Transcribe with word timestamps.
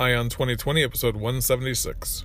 Eye 0.00 0.14
on 0.14 0.30
2020, 0.30 0.82
episode 0.82 1.14
176. 1.14 2.24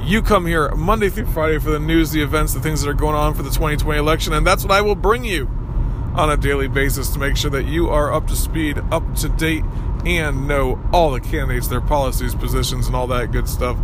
You 0.00 0.22
come 0.22 0.46
here 0.46 0.74
Monday 0.74 1.10
through 1.10 1.26
Friday 1.26 1.58
for 1.58 1.70
the 1.70 1.78
news, 1.78 2.12
the 2.12 2.22
events, 2.22 2.54
the 2.54 2.60
things 2.60 2.80
that 2.80 2.88
are 2.88 2.94
going 2.94 3.14
on 3.14 3.34
for 3.34 3.42
the 3.42 3.50
2020 3.50 3.98
election, 3.98 4.32
and 4.32 4.46
that's 4.46 4.64
what 4.64 4.72
I 4.72 4.80
will 4.80 4.94
bring 4.94 5.24
you 5.24 5.46
on 6.14 6.30
a 6.30 6.36
daily 6.36 6.66
basis 6.66 7.10
to 7.10 7.18
make 7.18 7.36
sure 7.36 7.50
that 7.50 7.66
you 7.66 7.90
are 7.90 8.12
up 8.12 8.26
to 8.28 8.36
speed, 8.36 8.78
up 8.90 9.14
to 9.16 9.28
date, 9.28 9.64
and 10.06 10.48
know 10.48 10.80
all 10.92 11.10
the 11.10 11.20
candidates, 11.20 11.68
their 11.68 11.82
policies, 11.82 12.34
positions, 12.34 12.86
and 12.86 12.96
all 12.96 13.06
that 13.08 13.32
good 13.32 13.48
stuff. 13.48 13.76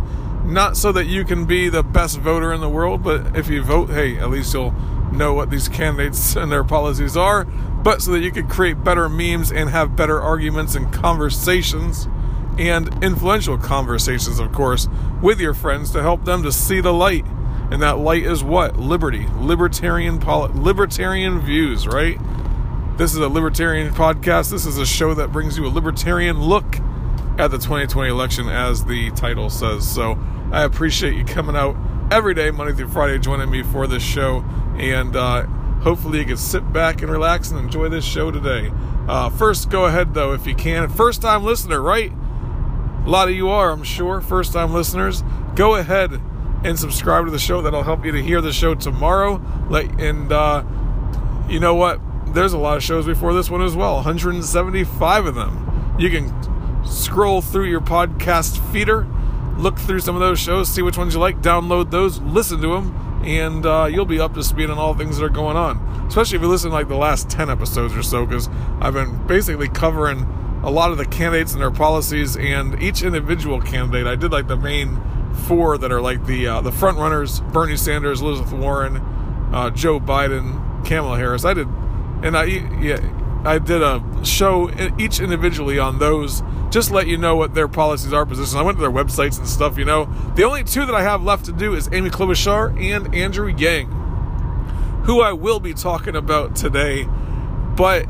Not 0.43 0.77
so 0.77 0.91
that 0.93 1.05
you 1.05 1.25
can 1.25 1.45
be 1.45 1.69
the 1.69 1.83
best 1.83 2.19
voter 2.19 2.51
in 2.53 2.61
the 2.61 2.69
world, 2.69 3.03
but 3.03 3.37
if 3.37 3.47
you 3.47 3.61
vote, 3.61 3.89
hey, 3.89 4.17
at 4.17 4.29
least 4.29 4.53
you'll 4.53 4.71
know 5.11 5.33
what 5.33 5.51
these 5.51 5.69
candidates 5.69 6.35
and 6.35 6.51
their 6.51 6.63
policies 6.63 7.15
are, 7.15 7.45
but 7.45 8.01
so 8.01 8.11
that 8.11 8.21
you 8.21 8.31
can 8.31 8.47
create 8.47 8.83
better 8.83 9.07
memes 9.07 9.51
and 9.51 9.69
have 9.69 9.95
better 9.95 10.19
arguments 10.19 10.73
and 10.73 10.91
conversations 10.91 12.07
and 12.57 13.03
influential 13.03 13.57
conversations, 13.57 14.39
of 14.39 14.51
course, 14.51 14.87
with 15.21 15.39
your 15.39 15.53
friends 15.53 15.91
to 15.91 16.01
help 16.01 16.25
them 16.25 16.43
to 16.43 16.51
see 16.51 16.81
the 16.81 16.93
light. 16.93 17.25
And 17.71 17.81
that 17.81 17.97
light 17.97 18.23
is 18.23 18.43
what? 18.43 18.77
Liberty, 18.77 19.25
libertarian, 19.37 20.19
poli- 20.19 20.51
libertarian 20.53 21.39
views, 21.39 21.87
right? 21.87 22.19
This 22.97 23.11
is 23.11 23.17
a 23.17 23.27
libertarian 23.27 23.93
podcast. 23.93 24.51
This 24.51 24.65
is 24.65 24.77
a 24.77 24.85
show 24.85 25.13
that 25.15 25.31
brings 25.31 25.57
you 25.57 25.65
a 25.65 25.69
libertarian 25.69 26.41
look 26.41 26.77
at 27.37 27.51
the 27.51 27.57
2020 27.57 28.09
election, 28.09 28.47
as 28.47 28.85
the 28.85 29.11
title 29.11 29.49
says. 29.49 29.85
So 29.89 30.17
I 30.51 30.63
appreciate 30.63 31.15
you 31.15 31.25
coming 31.25 31.55
out 31.55 31.75
every 32.11 32.33
day, 32.33 32.51
Monday 32.51 32.73
through 32.73 32.89
Friday, 32.89 33.19
joining 33.19 33.49
me 33.49 33.63
for 33.63 33.87
this 33.87 34.03
show. 34.03 34.45
And 34.77 35.15
uh, 35.15 35.43
hopefully 35.81 36.19
you 36.19 36.25
can 36.25 36.37
sit 36.37 36.71
back 36.71 37.01
and 37.01 37.11
relax 37.11 37.51
and 37.51 37.59
enjoy 37.59 37.89
this 37.89 38.05
show 38.05 38.31
today. 38.31 38.71
Uh, 39.07 39.29
first, 39.29 39.69
go 39.69 39.85
ahead, 39.85 40.13
though, 40.13 40.33
if 40.33 40.47
you 40.47 40.55
can. 40.55 40.87
First 40.87 41.21
time 41.21 41.43
listener, 41.43 41.81
right? 41.81 42.11
A 43.05 43.09
lot 43.09 43.29
of 43.29 43.35
you 43.35 43.49
are, 43.49 43.69
I'm 43.69 43.83
sure, 43.83 44.19
first 44.19 44.51
time 44.51 44.73
listeners. 44.73 45.23
Go 45.55 45.75
ahead 45.75 46.19
and 46.63 46.79
subscribe 46.79 47.25
to 47.25 47.31
the 47.31 47.37
show. 47.37 47.61
That'll 47.61 47.83
help 47.83 48.03
you 48.03 48.11
to 48.11 48.21
hear 48.21 48.41
the 48.41 48.51
show 48.51 48.73
tomorrow. 48.73 49.39
Like, 49.69 49.99
and 49.99 50.31
uh, 50.31 50.63
you 51.47 51.59
know 51.59 51.75
what? 51.75 52.01
There's 52.33 52.53
a 52.53 52.57
lot 52.57 52.77
of 52.77 52.83
shows 52.83 53.05
before 53.05 53.33
this 53.35 53.49
one 53.49 53.61
as 53.61 53.75
well 53.75 53.95
175 53.95 55.25
of 55.27 55.35
them. 55.35 55.95
You 55.99 56.09
can 56.09 56.83
scroll 56.83 57.41
through 57.41 57.65
your 57.65 57.79
podcast 57.79 58.57
feeder, 58.71 59.07
look 59.57 59.77
through 59.77 59.99
some 59.99 60.15
of 60.15 60.21
those 60.21 60.39
shows, 60.39 60.67
see 60.67 60.81
which 60.81 60.97
ones 60.97 61.13
you 61.13 61.19
like, 61.19 61.41
download 61.41 61.91
those, 61.91 62.19
listen 62.21 62.59
to 62.61 62.67
them, 62.73 63.21
and 63.23 63.67
uh, 63.67 63.85
you'll 63.85 64.05
be 64.05 64.19
up 64.19 64.33
to 64.33 64.43
speed 64.43 64.71
on 64.71 64.79
all 64.79 64.95
things 64.95 65.17
that 65.17 65.25
are 65.25 65.29
going 65.29 65.55
on. 65.55 65.77
Especially 66.07 66.37
if 66.37 66.41
you 66.41 66.47
listen 66.47 66.71
to 66.71 66.75
like 66.75 66.87
the 66.87 66.97
last 66.97 67.29
10 67.29 67.51
episodes 67.51 67.95
or 67.95 68.01
so, 68.01 68.25
because 68.25 68.49
I've 68.81 68.95
been 68.95 69.25
basically 69.27 69.69
covering 69.69 70.27
a 70.65 70.71
lot 70.71 70.91
of 70.91 70.97
the 70.97 71.05
candidates 71.05 71.53
and 71.53 71.61
their 71.61 71.71
policies, 71.71 72.35
and 72.35 72.81
each 72.81 73.03
individual 73.03 73.61
candidate. 73.61 74.07
I 74.07 74.15
did 74.15 74.31
like 74.31 74.47
the 74.47 74.57
main 74.57 74.99
four 75.47 75.77
that 75.77 75.91
are 75.91 76.01
like 76.01 76.25
the 76.25 76.47
uh, 76.47 76.61
the 76.61 76.71
front 76.71 76.97
runners: 76.97 77.39
Bernie 77.39 77.77
Sanders, 77.77 78.21
Elizabeth 78.21 78.51
Warren, 78.51 78.97
uh, 79.53 79.69
Joe 79.69 79.99
Biden, 79.99 80.85
Kamala 80.85 81.17
Harris. 81.17 81.45
I 81.45 81.53
did, 81.53 81.67
and 82.23 82.35
I 82.35 82.45
yeah, 82.45 82.99
I 83.45 83.59
did 83.59 83.83
a 83.83 84.03
show 84.23 84.71
each 84.97 85.19
individually 85.19 85.77
on 85.77 85.99
those. 85.99 86.41
Just 86.71 86.89
let 86.89 87.07
you 87.07 87.17
know 87.17 87.35
what 87.35 87.53
their 87.53 87.67
policies 87.67 88.11
are, 88.11 88.25
positions. 88.25 88.55
I 88.55 88.63
went 88.63 88.77
to 88.79 88.81
their 88.81 88.91
websites 88.91 89.37
and 89.37 89.47
stuff. 89.47 89.77
You 89.77 89.85
know, 89.85 90.05
the 90.35 90.43
only 90.43 90.63
two 90.63 90.85
that 90.87 90.95
I 90.95 91.03
have 91.03 91.23
left 91.23 91.45
to 91.45 91.51
do 91.51 91.75
is 91.75 91.87
Amy 91.91 92.09
Klobuchar 92.09 92.75
and 92.81 93.13
Andrew 93.13 93.47
Yang, 93.55 93.91
who 95.03 95.21
I 95.21 95.31
will 95.31 95.59
be 95.59 95.75
talking 95.75 96.15
about 96.15 96.55
today. 96.55 97.07
But 97.75 98.07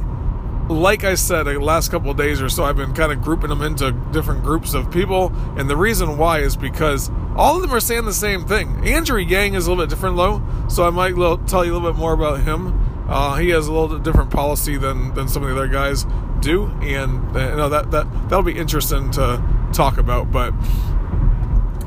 like 0.69 1.03
I 1.03 1.15
said, 1.15 1.43
the 1.43 1.59
last 1.59 1.91
couple 1.91 2.13
days 2.13 2.41
or 2.41 2.49
so, 2.49 2.63
I've 2.63 2.77
been 2.77 2.93
kind 2.93 3.11
of 3.11 3.21
grouping 3.21 3.49
them 3.49 3.61
into 3.61 3.91
different 4.11 4.43
groups 4.43 4.73
of 4.73 4.91
people. 4.91 5.31
And 5.57 5.69
the 5.69 5.77
reason 5.77 6.17
why 6.17 6.39
is 6.39 6.57
because 6.57 7.11
all 7.35 7.55
of 7.55 7.61
them 7.61 7.73
are 7.73 7.79
saying 7.79 8.05
the 8.05 8.13
same 8.13 8.45
thing. 8.45 8.87
Andrew 8.87 9.19
Yang 9.19 9.55
is 9.55 9.67
a 9.67 9.69
little 9.69 9.85
bit 9.85 9.89
different, 9.89 10.17
though, 10.17 10.41
so 10.67 10.85
I 10.85 10.89
might 10.89 11.15
tell 11.47 11.63
you 11.65 11.71
a 11.71 11.75
little 11.75 11.91
bit 11.91 11.99
more 11.99 12.13
about 12.13 12.41
him. 12.41 12.81
Uh, 13.07 13.35
he 13.35 13.49
has 13.49 13.67
a 13.67 13.73
little 13.73 13.99
different 13.99 14.31
policy 14.31 14.77
than, 14.77 15.13
than 15.13 15.27
some 15.27 15.43
of 15.43 15.49
the 15.49 15.55
other 15.55 15.67
guys 15.67 16.07
do, 16.39 16.65
and 16.81 17.13
you 17.35 17.55
know 17.55 17.69
that 17.69 17.91
that 17.91 18.07
that'll 18.29 18.43
be 18.43 18.57
interesting 18.57 19.11
to 19.11 19.43
talk 19.73 19.97
about. 19.97 20.31
But 20.31 20.53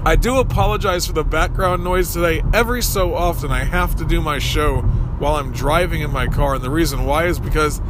I 0.04 0.16
do 0.16 0.38
apologize 0.38 1.06
for 1.06 1.12
the 1.12 1.24
background 1.24 1.84
noise 1.84 2.12
today. 2.12 2.42
Every 2.52 2.82
so 2.82 3.14
often, 3.14 3.50
I 3.50 3.64
have 3.64 3.96
to 3.96 4.04
do 4.04 4.20
my 4.20 4.38
show 4.38 4.82
while 5.18 5.36
I'm 5.36 5.52
driving 5.52 6.02
in 6.02 6.12
my 6.12 6.26
car, 6.26 6.54
and 6.54 6.64
the 6.64 6.70
reason 6.70 7.04
why 7.04 7.26
is 7.26 7.38
because 7.38 7.80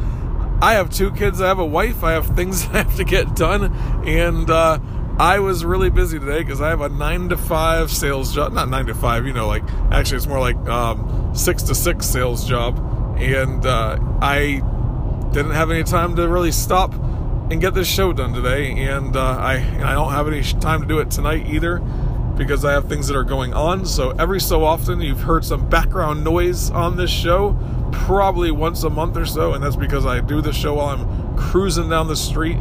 I 0.61 0.73
have 0.73 0.89
two 0.89 1.11
kids, 1.11 1.39
I 1.39 1.47
have 1.47 1.59
a 1.59 1.65
wife, 1.65 2.03
I 2.03 2.11
have 2.11 2.35
things 2.35 2.65
I 2.73 2.79
have 2.79 2.95
to 2.97 3.03
get 3.03 3.35
done, 3.35 3.73
and 4.05 4.49
uh, 4.49 4.79
I 5.17 5.39
was 5.39 5.63
really 5.63 5.89
busy 5.89 6.19
today 6.19 6.39
because 6.39 6.59
I 6.61 6.69
have 6.69 6.81
a 6.81 6.89
nine 6.89 7.29
to 7.29 7.37
five 7.37 7.91
sales 7.91 8.33
job. 8.33 8.53
Not 8.53 8.69
nine 8.69 8.85
to 8.87 8.93
five, 8.93 9.25
you 9.25 9.33
know, 9.33 9.47
like 9.47 9.63
actually 9.91 10.17
it's 10.17 10.27
more 10.27 10.39
like 10.39 10.57
um, 10.67 11.31
six 11.33 11.63
to 11.63 11.75
six 11.75 12.05
sales 12.05 12.47
job, 12.47 12.77
and 13.17 13.65
uh, 13.65 13.97
I 14.21 14.61
didn't 15.31 15.51
have 15.51 15.71
any 15.71 15.83
time 15.83 16.15
to 16.17 16.27
really 16.27 16.51
stop 16.51 16.93
and 16.93 17.61
get 17.61 17.73
this 17.73 17.87
show 17.87 18.11
done 18.11 18.33
today, 18.33 18.71
and 18.87 19.15
uh, 19.15 19.37
I 19.37 19.55
and 19.55 19.83
I 19.83 19.93
don't 19.93 20.11
have 20.11 20.27
any 20.27 20.41
time 20.41 20.81
to 20.81 20.87
do 20.87 20.99
it 20.99 21.09
tonight 21.09 21.47
either 21.47 21.81
because 22.39 22.63
I 22.63 22.71
have 22.71 22.87
things 22.87 23.07
that 23.09 23.17
are 23.17 23.25
going 23.25 23.53
on. 23.53 23.85
So 23.85 24.11
every 24.11 24.39
so 24.39 24.63
often 24.63 25.01
you've 25.01 25.21
heard 25.21 25.43
some 25.43 25.67
background 25.69 26.23
noise 26.23 26.71
on 26.71 26.95
this 26.95 27.11
show 27.11 27.59
probably 27.91 28.49
once 28.49 28.83
a 28.83 28.89
month 28.89 29.17
or 29.17 29.25
so, 29.25 29.53
and 29.53 29.63
that's 29.63 29.75
because 29.75 30.05
I 30.05 30.21
do 30.21 30.41
the 30.41 30.53
show 30.53 30.75
while 30.75 30.87
I'm 30.87 31.37
cruising 31.37 31.89
down 31.89 32.07
the 32.07 32.15
street 32.15 32.57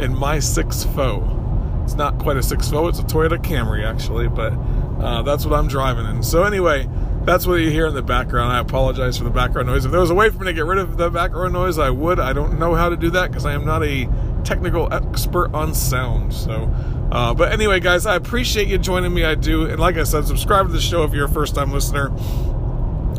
in 0.00 0.14
my 0.16 0.40
six 0.40 0.82
foe. 0.82 1.36
It's 1.84 1.94
not 1.94 2.18
quite 2.18 2.38
a 2.38 2.42
six 2.42 2.68
foe; 2.68 2.88
it's 2.88 2.98
a 2.98 3.04
Toyota 3.04 3.38
Camry 3.38 3.84
actually, 3.84 4.28
but 4.28 4.52
uh, 5.00 5.22
that's 5.22 5.46
what 5.46 5.56
I'm 5.56 5.68
driving 5.68 6.06
in. 6.06 6.24
So 6.24 6.42
anyway, 6.42 6.88
that's 7.22 7.46
what 7.46 7.60
you 7.60 7.70
hear 7.70 7.86
in 7.86 7.94
the 7.94 8.02
background. 8.02 8.52
I 8.52 8.58
apologize 8.58 9.16
for 9.16 9.24
the 9.24 9.30
background 9.30 9.68
noise. 9.68 9.84
If 9.84 9.92
there 9.92 10.00
was 10.00 10.10
a 10.10 10.14
way 10.14 10.28
for 10.30 10.38
me 10.40 10.46
to 10.46 10.52
get 10.52 10.64
rid 10.66 10.78
of 10.78 10.96
the 10.96 11.08
background 11.08 11.52
noise, 11.52 11.78
I 11.78 11.90
would. 11.90 12.18
I 12.18 12.32
don't 12.32 12.58
know 12.58 12.74
how 12.74 12.88
to 12.88 12.96
do 12.96 13.10
that 13.10 13.30
because 13.30 13.46
I 13.46 13.52
am 13.52 13.64
not 13.64 13.84
a 13.84 14.08
technical 14.44 14.92
expert 14.92 15.54
on 15.54 15.74
sound. 15.74 16.34
So, 16.34 16.72
uh, 17.12 17.34
but 17.34 17.52
anyway, 17.52 17.80
guys, 17.80 18.06
I 18.06 18.16
appreciate 18.16 18.68
you 18.68 18.78
joining 18.78 19.12
me. 19.12 19.24
I 19.24 19.34
do, 19.34 19.66
and 19.66 19.78
like 19.78 19.96
I 19.96 20.04
said, 20.04 20.26
subscribe 20.26 20.66
to 20.66 20.72
the 20.72 20.80
show 20.80 21.04
if 21.04 21.12
you're 21.12 21.26
a 21.26 21.28
first 21.28 21.54
time 21.54 21.72
listener. 21.72 22.10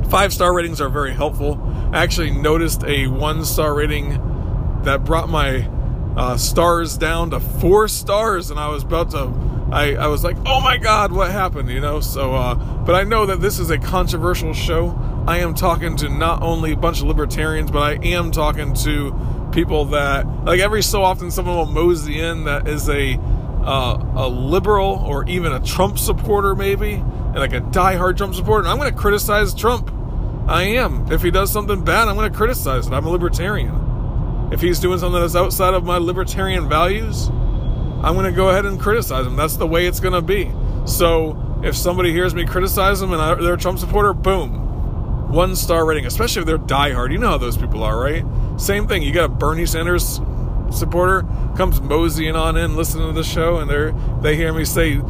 Five 0.09 0.33
star 0.33 0.53
ratings 0.53 0.81
are 0.81 0.89
very 0.89 1.13
helpful. 1.13 1.59
I 1.93 2.03
actually 2.03 2.31
noticed 2.31 2.83
a 2.83 3.07
one 3.07 3.45
star 3.45 3.73
rating 3.73 4.11
that 4.83 5.03
brought 5.05 5.29
my 5.29 5.69
uh, 6.17 6.37
stars 6.37 6.97
down 6.97 7.31
to 7.31 7.39
four 7.39 7.87
stars, 7.87 8.51
and 8.51 8.59
I 8.59 8.67
was 8.69 8.83
about 8.83 9.11
to. 9.11 9.50
I, 9.71 9.95
I 9.95 10.07
was 10.07 10.23
like, 10.23 10.37
oh 10.45 10.59
my 10.59 10.77
god, 10.77 11.11
what 11.11 11.31
happened? 11.31 11.69
You 11.69 11.79
know, 11.79 11.99
so, 12.01 12.33
uh, 12.33 12.55
but 12.55 12.95
I 12.95 13.03
know 13.03 13.25
that 13.25 13.39
this 13.39 13.59
is 13.59 13.69
a 13.69 13.77
controversial 13.77 14.53
show. 14.53 14.97
I 15.27 15.39
am 15.39 15.53
talking 15.53 15.95
to 15.97 16.09
not 16.09 16.41
only 16.41 16.73
a 16.73 16.77
bunch 16.77 16.99
of 16.99 17.07
libertarians, 17.07 17.71
but 17.71 17.79
I 17.79 18.05
am 18.05 18.31
talking 18.31 18.73
to 18.75 19.49
people 19.51 19.85
that, 19.85 20.25
like, 20.45 20.59
every 20.59 20.81
so 20.81 21.03
often 21.03 21.31
someone 21.31 21.55
will 21.55 21.65
mosey 21.65 22.19
in 22.19 22.45
that 22.45 22.67
is 22.67 22.89
a, 22.89 23.17
uh, 23.63 24.03
a 24.15 24.27
liberal 24.27 25.03
or 25.05 25.25
even 25.27 25.51
a 25.53 25.59
Trump 25.59 25.97
supporter, 25.99 26.55
maybe, 26.55 26.93
and 26.93 27.35
like 27.35 27.53
a 27.53 27.61
diehard 27.61 28.17
Trump 28.17 28.35
supporter, 28.35 28.67
I'm 28.67 28.77
going 28.77 28.91
to 28.91 28.97
criticize 28.97 29.53
Trump 29.53 29.89
I 30.47 30.63
am. 30.63 31.09
If 31.11 31.21
he 31.21 31.31
does 31.31 31.51
something 31.51 31.83
bad, 31.83 32.07
I'm 32.07 32.15
going 32.15 32.29
to 32.29 32.37
criticize 32.37 32.87
it. 32.87 32.93
I'm 32.93 33.05
a 33.05 33.09
libertarian. 33.09 34.49
If 34.51 34.59
he's 34.59 34.79
doing 34.79 34.99
something 34.99 35.21
that's 35.21 35.35
outside 35.35 35.73
of 35.73 35.85
my 35.85 35.97
libertarian 35.97 36.67
values, 36.67 37.29
I'm 38.03 38.13
going 38.13 38.25
to 38.25 38.31
go 38.31 38.49
ahead 38.49 38.65
and 38.65 38.79
criticize 38.79 39.25
them. 39.25 39.35
That's 39.35 39.57
the 39.57 39.67
way 39.67 39.87
it's 39.87 39.99
going 39.99 40.13
to 40.13 40.21
be. 40.21 40.51
So 40.85 41.61
if 41.63 41.75
somebody 41.75 42.11
hears 42.11 42.33
me 42.33 42.45
criticize 42.45 42.99
them 42.99 43.13
and 43.13 43.43
they're 43.43 43.53
a 43.53 43.57
Trump 43.57 43.79
supporter, 43.79 44.13
boom, 44.13 45.31
one 45.31 45.55
star 45.55 45.85
rating. 45.85 46.05
Especially 46.05 46.41
if 46.41 46.45
they're 46.45 46.57
diehard. 46.57 47.11
You 47.11 47.17
know 47.17 47.29
how 47.29 47.37
those 47.37 47.57
people 47.57 47.83
are, 47.83 47.97
right? 47.97 48.25
Same 48.59 48.87
thing. 48.87 49.01
You 49.01 49.13
got 49.13 49.25
a 49.25 49.29
Bernie 49.29 49.65
Sanders 49.65 50.19
supporter 50.71 51.27
comes 51.57 51.81
moseying 51.81 52.35
on 52.35 52.55
in, 52.55 52.75
listening 52.77 53.07
to 53.07 53.13
the 53.13 53.23
show, 53.23 53.57
and 53.57 53.69
they 53.69 53.93
they 54.21 54.35
hear 54.37 54.53
me 54.53 54.63
say 54.63 55.01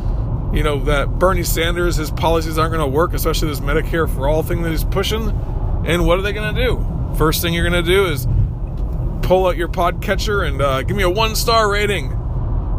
you 0.54 0.64
know, 0.64 0.84
that 0.84 1.18
Bernie 1.18 1.44
Sanders, 1.44 1.96
his 1.96 2.12
policies 2.12 2.58
aren't 2.58 2.74
going 2.74 2.84
to 2.86 2.96
work, 2.96 3.14
especially 3.14 3.48
this 3.48 3.62
Medicare 3.62 4.14
for 4.14 4.28
all 4.28 4.44
thing 4.44 4.62
that 4.64 4.70
he's 4.70 4.84
pushing. 4.84 5.30
And 5.86 6.06
what 6.06 6.20
are 6.20 6.22
they 6.22 6.34
going 6.34 6.54
to 6.54 6.62
do? 6.62 7.16
First 7.18 7.42
thing 7.42 7.54
you're 7.54 7.68
going 7.68 7.84
to 7.84 7.90
do 7.90 8.06
is 8.08 8.28
pull 9.22 9.48
out 9.48 9.56
your 9.56 9.70
podcatcher 9.70 10.46
and 10.46 10.62
uh, 10.62 10.84
give 10.84 10.98
me 10.98 11.04
a 11.04 11.10
one 11.10 11.36
star 11.36 11.72
rating. 11.72 12.18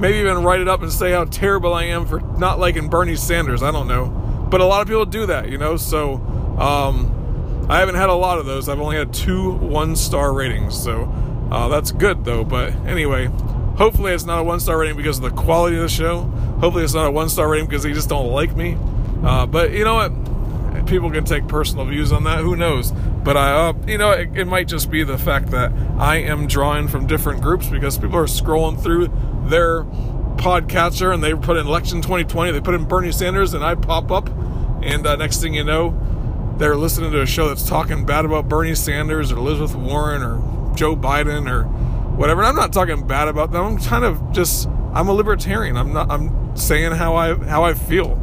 Maybe 0.02 0.18
even 0.18 0.42
write 0.42 0.60
it 0.60 0.66
up 0.66 0.82
and 0.82 0.92
say 0.92 1.12
how 1.12 1.26
terrible 1.26 1.72
I 1.72 1.84
am 1.84 2.06
for 2.06 2.18
not 2.36 2.58
liking 2.58 2.88
Bernie 2.88 3.14
Sanders. 3.14 3.62
I 3.62 3.70
don't 3.70 3.86
know. 3.86 4.06
But 4.50 4.60
a 4.60 4.64
lot 4.64 4.82
of 4.82 4.88
people 4.88 5.06
do 5.06 5.26
that, 5.26 5.48
you 5.48 5.58
know? 5.58 5.76
So 5.76 6.14
um, 6.58 7.66
I 7.70 7.78
haven't 7.78 7.94
had 7.94 8.08
a 8.08 8.14
lot 8.14 8.38
of 8.38 8.44
those. 8.44 8.68
I've 8.68 8.80
only 8.80 8.96
had 8.96 9.14
two 9.14 9.52
one 9.52 9.94
star 9.94 10.32
ratings. 10.32 10.76
So 10.76 11.04
uh, 11.52 11.68
that's 11.68 11.92
good, 11.92 12.24
though. 12.24 12.42
But 12.42 12.74
anyway, 12.84 13.26
hopefully 13.76 14.10
it's 14.10 14.24
not 14.24 14.40
a 14.40 14.42
one 14.42 14.58
star 14.58 14.76
rating 14.76 14.96
because 14.96 15.18
of 15.18 15.22
the 15.22 15.30
quality 15.30 15.76
of 15.76 15.82
the 15.82 15.88
show. 15.88 16.22
Hopefully 16.58 16.82
it's 16.82 16.94
not 16.94 17.06
a 17.06 17.10
one 17.12 17.28
star 17.28 17.48
rating 17.48 17.68
because 17.68 17.84
they 17.84 17.92
just 17.92 18.08
don't 18.08 18.32
like 18.32 18.56
me. 18.56 18.76
Uh, 19.22 19.46
but 19.46 19.70
you 19.70 19.84
know 19.84 19.94
what? 19.94 20.12
people 20.86 21.10
can 21.10 21.24
take 21.24 21.46
personal 21.48 21.84
views 21.84 22.12
on 22.12 22.24
that. 22.24 22.40
Who 22.40 22.56
knows? 22.56 22.92
But 22.92 23.36
I, 23.36 23.68
uh, 23.68 23.72
you 23.86 23.98
know, 23.98 24.10
it, 24.10 24.36
it, 24.36 24.46
might 24.46 24.68
just 24.68 24.90
be 24.90 25.04
the 25.04 25.18
fact 25.18 25.50
that 25.52 25.72
I 25.98 26.16
am 26.16 26.46
drawing 26.46 26.88
from 26.88 27.06
different 27.06 27.40
groups 27.40 27.68
because 27.68 27.98
people 27.98 28.16
are 28.16 28.24
scrolling 28.24 28.82
through 28.82 29.06
their 29.44 29.84
podcatcher 30.36 31.12
and 31.12 31.22
they 31.22 31.34
put 31.34 31.56
in 31.56 31.66
election 31.66 32.02
2020, 32.02 32.52
they 32.52 32.60
put 32.60 32.74
in 32.74 32.84
Bernie 32.84 33.12
Sanders, 33.12 33.54
and 33.54 33.64
I 33.64 33.74
pop 33.74 34.10
up, 34.10 34.28
and 34.82 35.06
uh, 35.06 35.16
next 35.16 35.40
thing 35.40 35.54
you 35.54 35.64
know, 35.64 35.98
they're 36.58 36.76
listening 36.76 37.12
to 37.12 37.22
a 37.22 37.26
show 37.26 37.48
that's 37.48 37.66
talking 37.66 38.04
bad 38.04 38.24
about 38.24 38.48
Bernie 38.48 38.74
Sanders 38.74 39.32
or 39.32 39.38
Elizabeth 39.38 39.74
Warren 39.74 40.22
or 40.22 40.74
Joe 40.74 40.96
Biden 40.96 41.50
or 41.50 41.64
whatever. 42.16 42.40
And 42.40 42.48
I'm 42.48 42.56
not 42.56 42.72
talking 42.72 43.06
bad 43.06 43.28
about 43.28 43.52
them. 43.52 43.64
I'm 43.64 43.78
kind 43.78 44.04
of 44.04 44.32
just 44.32 44.68
I'm 44.92 45.08
a 45.08 45.12
libertarian. 45.12 45.76
I'm 45.76 45.92
not. 45.92 46.10
I'm 46.10 46.56
saying 46.56 46.92
how 46.92 47.16
I 47.16 47.34
how 47.34 47.64
I 47.64 47.74
feel. 47.74 48.20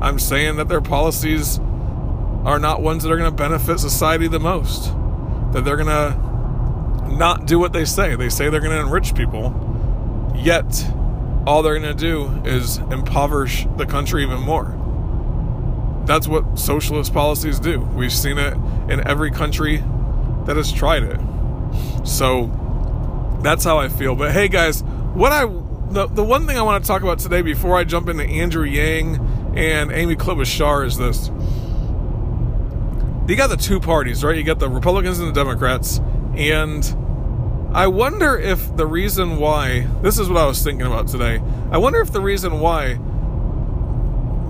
I'm 0.00 0.18
saying 0.18 0.56
that 0.56 0.68
their 0.68 0.80
policies 0.80 1.58
are 1.58 2.58
not 2.58 2.80
ones 2.80 3.02
that 3.02 3.12
are 3.12 3.16
going 3.16 3.30
to 3.30 3.36
benefit 3.36 3.80
society 3.80 4.28
the 4.28 4.40
most. 4.40 4.92
That 5.52 5.64
they're 5.64 5.76
going 5.76 5.88
to 5.88 7.14
not 7.14 7.46
do 7.46 7.58
what 7.58 7.72
they 7.72 7.84
say. 7.84 8.16
They 8.16 8.28
say 8.28 8.48
they're 8.48 8.60
going 8.60 8.72
to 8.72 8.80
enrich 8.80 9.14
people, 9.14 9.50
yet 10.36 10.64
all 11.46 11.62
they're 11.62 11.78
going 11.78 11.96
to 11.96 12.00
do 12.00 12.42
is 12.44 12.78
impoverish 12.78 13.66
the 13.76 13.86
country 13.86 14.22
even 14.22 14.40
more. 14.40 14.74
That's 16.06 16.28
what 16.28 16.58
socialist 16.58 17.12
policies 17.12 17.58
do. 17.58 17.80
We've 17.80 18.12
seen 18.12 18.38
it 18.38 18.54
in 18.88 19.06
every 19.06 19.30
country 19.30 19.78
that 20.46 20.56
has 20.56 20.72
tried 20.72 21.02
it. 21.02 21.20
So 22.04 23.38
that's 23.42 23.64
how 23.64 23.78
I 23.78 23.88
feel. 23.88 24.14
But 24.14 24.32
hey, 24.32 24.48
guys, 24.48 24.82
what 25.14 25.32
I 25.32 25.46
the, 25.88 26.06
the 26.06 26.24
one 26.24 26.46
thing 26.46 26.58
I 26.58 26.62
want 26.62 26.82
to 26.82 26.88
talk 26.88 27.02
about 27.02 27.20
today 27.20 27.42
before 27.42 27.76
I 27.76 27.84
jump 27.84 28.08
into 28.08 28.24
Andrew 28.24 28.64
Yang 28.64 29.16
and 29.56 29.92
Amy 29.92 30.16
Klobuchar 30.16 30.84
is 30.84 30.96
this 30.96 31.30
you 33.28 33.36
got 33.36 33.48
the 33.48 33.56
two 33.56 33.80
parties, 33.80 34.22
right? 34.22 34.36
You 34.36 34.44
got 34.44 34.58
the 34.58 34.68
Republicans 34.68 35.18
and 35.18 35.28
the 35.28 35.32
Democrats. 35.32 36.00
And 36.36 36.84
I 37.76 37.88
wonder 37.88 38.38
if 38.38 38.74
the 38.74 38.86
reason 38.86 39.36
why, 39.36 39.86
this 40.00 40.18
is 40.18 40.30
what 40.30 40.38
I 40.38 40.46
was 40.46 40.62
thinking 40.62 40.86
about 40.86 41.08
today. 41.08 41.42
I 41.70 41.76
wonder 41.76 42.00
if 42.00 42.10
the 42.10 42.22
reason 42.22 42.58
why 42.58 42.98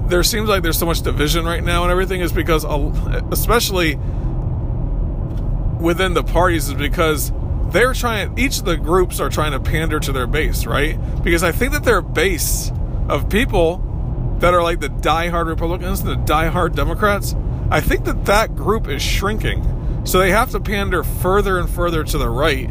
there 0.08 0.22
seems 0.22 0.48
like 0.48 0.62
there's 0.62 0.78
so 0.78 0.86
much 0.86 1.02
division 1.02 1.44
right 1.44 1.64
now 1.64 1.82
and 1.82 1.90
everything 1.90 2.20
is 2.20 2.32
because, 2.32 2.64
especially 3.32 3.96
within 5.80 6.14
the 6.14 6.22
parties, 6.22 6.68
is 6.68 6.74
because 6.74 7.32
they're 7.70 7.94
trying, 7.94 8.38
each 8.38 8.60
of 8.60 8.64
the 8.64 8.76
groups 8.76 9.18
are 9.18 9.28
trying 9.28 9.50
to 9.50 9.58
pander 9.58 9.98
to 9.98 10.12
their 10.12 10.28
base, 10.28 10.64
right? 10.64 10.96
Because 11.24 11.42
I 11.42 11.50
think 11.50 11.72
that 11.72 11.82
their 11.82 12.02
base 12.02 12.70
of 13.08 13.28
people 13.28 13.82
that 14.38 14.54
are 14.54 14.62
like 14.62 14.78
the 14.78 14.88
die-hard 14.88 15.48
Republicans 15.48 15.98
and 15.98 16.08
the 16.08 16.14
die-hard 16.14 16.76
Democrats 16.76 17.34
I 17.68 17.80
think 17.80 18.04
that 18.04 18.26
that 18.26 18.54
group 18.54 18.86
is 18.86 19.02
shrinking. 19.02 20.04
So 20.04 20.20
they 20.20 20.30
have 20.30 20.52
to 20.52 20.60
pander 20.60 21.02
further 21.02 21.58
and 21.58 21.68
further 21.68 22.04
to 22.04 22.18
the 22.18 22.28
right 22.28 22.70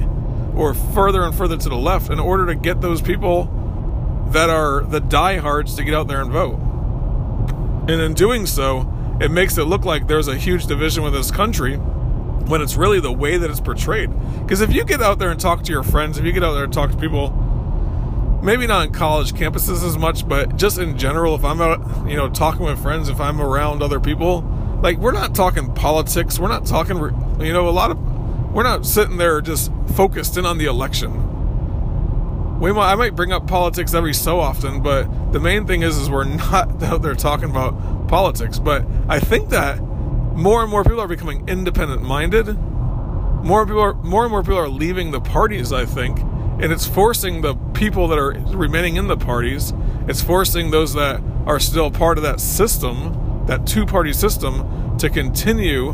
or 0.55 0.73
further 0.73 1.23
and 1.23 1.35
further 1.35 1.57
to 1.57 1.69
the 1.69 1.75
left 1.75 2.09
in 2.09 2.19
order 2.19 2.45
to 2.45 2.55
get 2.55 2.81
those 2.81 3.01
people 3.01 3.45
that 4.29 4.49
are 4.49 4.81
the 4.83 4.99
diehards 4.99 5.75
to 5.75 5.83
get 5.83 5.93
out 5.93 6.07
there 6.07 6.21
and 6.21 6.31
vote. 6.31 6.59
And 7.87 8.01
in 8.01 8.13
doing 8.13 8.45
so, 8.45 8.91
it 9.21 9.31
makes 9.31 9.57
it 9.57 9.65
look 9.65 9.85
like 9.85 10.07
there's 10.07 10.27
a 10.27 10.35
huge 10.35 10.65
division 10.65 11.03
with 11.03 11.13
this 11.13 11.31
country 11.31 11.77
when 11.77 12.61
it's 12.61 12.75
really 12.75 12.99
the 12.99 13.11
way 13.11 13.37
that 13.37 13.49
it's 13.49 13.59
portrayed. 13.59 14.11
Because 14.41 14.61
if 14.61 14.73
you 14.73 14.83
get 14.83 15.01
out 15.01 15.19
there 15.19 15.29
and 15.29 15.39
talk 15.39 15.63
to 15.63 15.71
your 15.71 15.83
friends, 15.83 16.17
if 16.17 16.25
you 16.25 16.31
get 16.31 16.43
out 16.43 16.53
there 16.53 16.65
and 16.65 16.73
talk 16.73 16.91
to 16.91 16.97
people, 16.97 17.31
maybe 18.43 18.67
not 18.67 18.87
on 18.87 18.93
college 18.93 19.33
campuses 19.33 19.83
as 19.85 19.97
much, 19.97 20.27
but 20.27 20.55
just 20.55 20.77
in 20.77 20.97
general, 20.97 21.35
if 21.35 21.43
I'm 21.43 21.61
out, 21.61 22.07
you 22.07 22.15
know, 22.15 22.29
talking 22.29 22.65
with 22.65 22.81
friends, 22.81 23.09
if 23.09 23.19
I'm 23.19 23.41
around 23.41 23.81
other 23.81 23.99
people, 23.99 24.41
like 24.81 24.97
we're 24.97 25.11
not 25.11 25.33
talking 25.33 25.73
politics. 25.73 26.37
We're 26.37 26.47
not 26.47 26.65
talking, 26.65 26.97
you 27.39 27.53
know, 27.53 27.67
a 27.67 27.71
lot 27.71 27.91
of 27.91 27.97
we're 28.55 28.63
not 28.63 28.85
sitting 28.85 29.17
there 29.17 29.41
just 29.41 29.69
focused 29.95 30.37
in 30.37 30.45
on 30.45 30.57
the 30.57 30.63
election. 30.63 31.11
We 32.61 32.71
might, 32.71 32.93
I 32.93 32.95
might 32.95 33.13
bring 33.13 33.33
up 33.33 33.47
politics 33.47 33.93
every 33.93 34.13
so 34.13 34.39
often, 34.39 34.81
but 34.81 35.33
the 35.33 35.41
main 35.41 35.67
thing 35.67 35.81
is, 35.81 35.97
is 35.97 36.09
we're 36.09 36.23
not 36.53 36.81
out 36.81 37.01
there 37.01 37.15
talking 37.15 37.49
about 37.49 38.07
politics. 38.07 38.57
But 38.57 38.85
I 39.09 39.19
think 39.19 39.49
that 39.49 39.81
more 39.81 40.61
and 40.61 40.71
more 40.71 40.85
people 40.85 41.01
are 41.01 41.07
becoming 41.07 41.49
independent 41.49 42.01
minded. 42.03 42.57
More 43.43 43.65
people 43.65 43.81
are, 43.81 43.93
more 43.95 44.23
and 44.23 44.31
more 44.31 44.41
people 44.41 44.57
are 44.57 44.69
leaving 44.69 45.11
the 45.11 45.19
parties. 45.19 45.73
I 45.73 45.85
think, 45.85 46.17
and 46.21 46.71
it's 46.71 46.87
forcing 46.87 47.41
the 47.41 47.55
people 47.73 48.07
that 48.07 48.17
are 48.17 48.31
remaining 48.55 48.95
in 48.95 49.09
the 49.09 49.17
parties. 49.17 49.73
It's 50.07 50.21
forcing 50.21 50.71
those 50.71 50.93
that 50.93 51.21
are 51.45 51.59
still 51.59 51.91
part 51.91 52.17
of 52.17 52.23
that 52.23 52.39
system 52.39 53.45
that 53.47 53.67
two 53.67 53.85
party 53.85 54.13
system 54.13 54.97
to 54.97 55.09
continue 55.09 55.91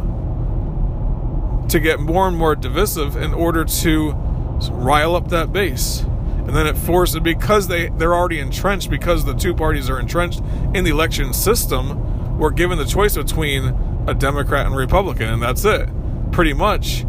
to 1.71 1.79
get 1.79 1.99
more 1.99 2.27
and 2.27 2.37
more 2.37 2.55
divisive 2.55 3.15
in 3.15 3.33
order 3.33 3.63
to 3.63 4.11
rile 4.71 5.15
up 5.15 5.29
that 5.29 5.53
base. 5.53 6.01
And 6.01 6.49
then 6.49 6.67
it 6.67 6.77
forces 6.77 7.21
because 7.21 7.67
they, 7.67 7.87
they're 7.89 8.13
already 8.13 8.39
entrenched, 8.39 8.89
because 8.89 9.23
the 9.23 9.33
two 9.33 9.53
parties 9.53 9.89
are 9.89 9.99
entrenched 9.99 10.41
in 10.73 10.83
the 10.83 10.91
election 10.91 11.33
system, 11.33 12.37
we're 12.37 12.51
given 12.51 12.77
the 12.77 12.85
choice 12.85 13.15
between 13.15 13.75
a 14.07 14.13
Democrat 14.13 14.65
and 14.65 14.75
Republican, 14.75 15.29
and 15.29 15.41
that's 15.41 15.63
it. 15.63 15.87
Pretty 16.31 16.53
much 16.53 17.05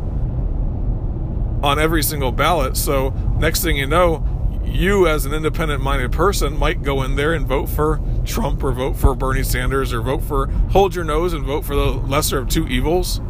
on 1.65 1.79
every 1.79 2.03
single 2.03 2.31
ballot. 2.31 2.77
So 2.77 3.11
next 3.39 3.63
thing 3.63 3.77
you 3.77 3.87
know, 3.87 4.25
you 4.65 5.09
as 5.09 5.27
an 5.27 5.35
independent 5.35 5.83
minded 5.83 6.13
person 6.13 6.57
might 6.57 6.83
go 6.83 7.03
in 7.03 7.17
there 7.17 7.33
and 7.33 7.47
vote 7.47 7.69
for 7.69 8.01
Trump 8.25 8.63
or 8.63 8.73
vote 8.73 8.97
for 8.97 9.15
Bernie 9.17 9.43
Sanders 9.43 9.93
or 9.93 10.03
vote 10.03 10.23
for 10.23 10.47
hold 10.71 10.95
your 10.95 11.05
nose 11.05 11.33
and 11.33 11.45
vote 11.45 11.65
for 11.65 11.75
the 11.75 11.85
lesser 11.85 12.39
of 12.39 12.49
two 12.49 12.69
evils. 12.69 13.21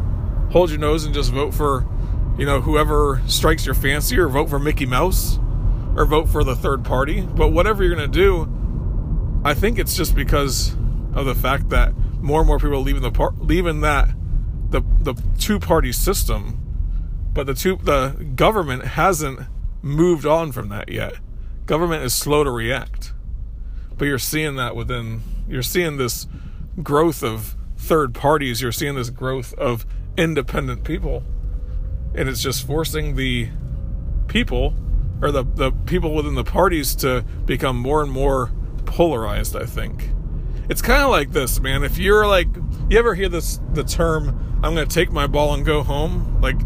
Hold 0.53 0.71
your 0.71 0.79
nose 0.79 1.05
and 1.05 1.15
just 1.15 1.33
vote 1.33 1.55
for, 1.55 1.87
you 2.39 2.47
know, 2.47 2.61
whoever 2.61 3.23
strikes 3.27 3.65
your 3.65 3.75
fancy 3.75 4.19
or 4.19 4.29
vote 4.29 4.51
for 4.51 4.59
Mickey 4.59 4.87
Mouse 4.87 5.39
or 5.97 6.05
vote 6.05 6.29
for 6.29 6.45
the 6.45 6.55
third 6.55 6.85
party. 6.85 7.23
But 7.23 7.49
whatever 7.49 7.83
you're 7.83 7.97
going 7.97 8.11
to 8.11 8.19
do, 8.19 9.43
I 9.45 9.55
think 9.55 9.79
it's 9.79 9.97
just 9.97 10.15
because 10.15 10.75
of 11.15 11.25
the 11.25 11.35
fact 11.35 11.71
that 11.71 11.95
more 12.21 12.41
and 12.41 12.47
more 12.47 12.59
people 12.59 12.75
are 12.75 12.79
leaving 12.79 13.03
the 13.03 13.11
part 13.11 13.37
leaving 13.41 13.81
that 13.81 14.11
the 14.71 14.83
the 15.01 15.15
two 15.39 15.59
party 15.59 15.93
system, 15.93 16.59
but 17.33 17.47
the 17.47 17.55
two 17.55 17.77
the 17.83 18.11
government 18.37 18.85
hasn't 18.85 19.41
moved 19.83 20.25
on 20.25 20.53
from 20.53 20.69
that 20.69 20.91
yet. 20.91 21.15
Government 21.67 22.03
is 22.03 22.15
slow 22.15 22.45
to 22.45 22.51
react. 22.51 23.13
But 23.97 24.07
you're 24.07 24.19
seeing 24.19 24.57
that 24.57 24.75
within, 24.75 25.23
you're 25.49 25.63
seeing 25.63 25.97
this 25.97 26.27
growth 26.83 27.23
of 27.23 27.57
third 27.77 28.15
parties, 28.15 28.63
you're 28.63 28.73
seeing 28.73 28.95
this 28.95 29.11
growth 29.11 29.53
of 29.55 29.85
independent 30.17 30.85
people. 30.85 31.23
And 32.15 32.29
it's 32.29 32.43
just 32.43 32.67
forcing 32.67 33.17
the 33.17 33.49
people, 34.29 34.75
or 35.21 35.31
the, 35.31 35.45
the 35.45 35.73
people 35.73 36.15
within 36.15 36.35
the 36.35 36.45
parties, 36.45 36.95
to 36.97 37.25
become 37.45 37.77
more 37.77 38.03
and 38.03 38.13
more 38.13 38.51
polarized, 38.85 39.57
I 39.57 39.65
think. 39.65 40.11
It's 40.69 40.83
kind 40.83 41.03
of 41.03 41.11
like 41.11 41.33
this, 41.33 41.61
man. 41.61 41.85
If 41.85 41.99
you're 41.99 42.27
like, 42.27 42.49
you 42.89 42.99
ever 42.99 43.15
hear 43.15 43.29
this, 43.29 43.61
the 43.73 43.85
term, 43.85 44.61
I'm 44.63 44.77
to 44.77 44.87
take 44.87 45.11
my 45.11 45.27
ball 45.27 45.55
and 45.55 45.65
go 45.65 45.83
home? 45.83 46.41
Like, 46.41 46.57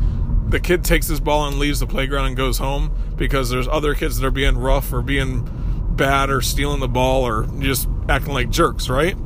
the 0.50 0.60
kid 0.60 0.84
takes 0.84 1.06
his 1.08 1.20
ball 1.20 1.48
and 1.48 1.58
leaves 1.58 1.80
the 1.80 1.86
playground 1.86 2.26
and 2.26 2.36
goes 2.36 2.58
home 2.58 2.96
because 3.16 3.50
there's 3.50 3.66
other 3.68 3.94
kids 3.94 4.18
that 4.18 4.26
are 4.26 4.30
being 4.30 4.56
rough 4.56 4.92
or 4.92 5.02
being 5.02 5.48
bad 5.96 6.30
or 6.30 6.40
stealing 6.40 6.80
the 6.80 6.88
ball 6.88 7.26
or 7.26 7.46
just 7.58 7.88
acting 8.08 8.32
like 8.32 8.50
jerks, 8.50 8.88
right? 8.88 9.16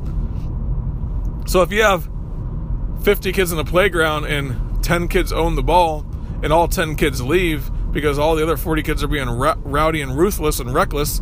So 1.45 1.61
if 1.61 1.71
you 1.71 1.83
have 1.83 2.09
50 3.03 3.31
kids 3.31 3.51
in 3.51 3.57
the 3.57 3.65
playground 3.65 4.25
and 4.25 4.83
10 4.83 5.07
kids 5.07 5.31
own 5.31 5.55
the 5.55 5.63
ball 5.63 6.05
and 6.43 6.53
all 6.53 6.67
10 6.67 6.95
kids 6.95 7.21
leave 7.21 7.69
because 7.91 8.17
all 8.17 8.35
the 8.35 8.43
other 8.43 8.57
40 8.57 8.83
kids 8.83 9.03
are 9.03 9.07
being 9.07 9.27
rowdy 9.29 10.01
and 10.01 10.17
ruthless 10.17 10.59
and 10.59 10.73
reckless 10.73 11.19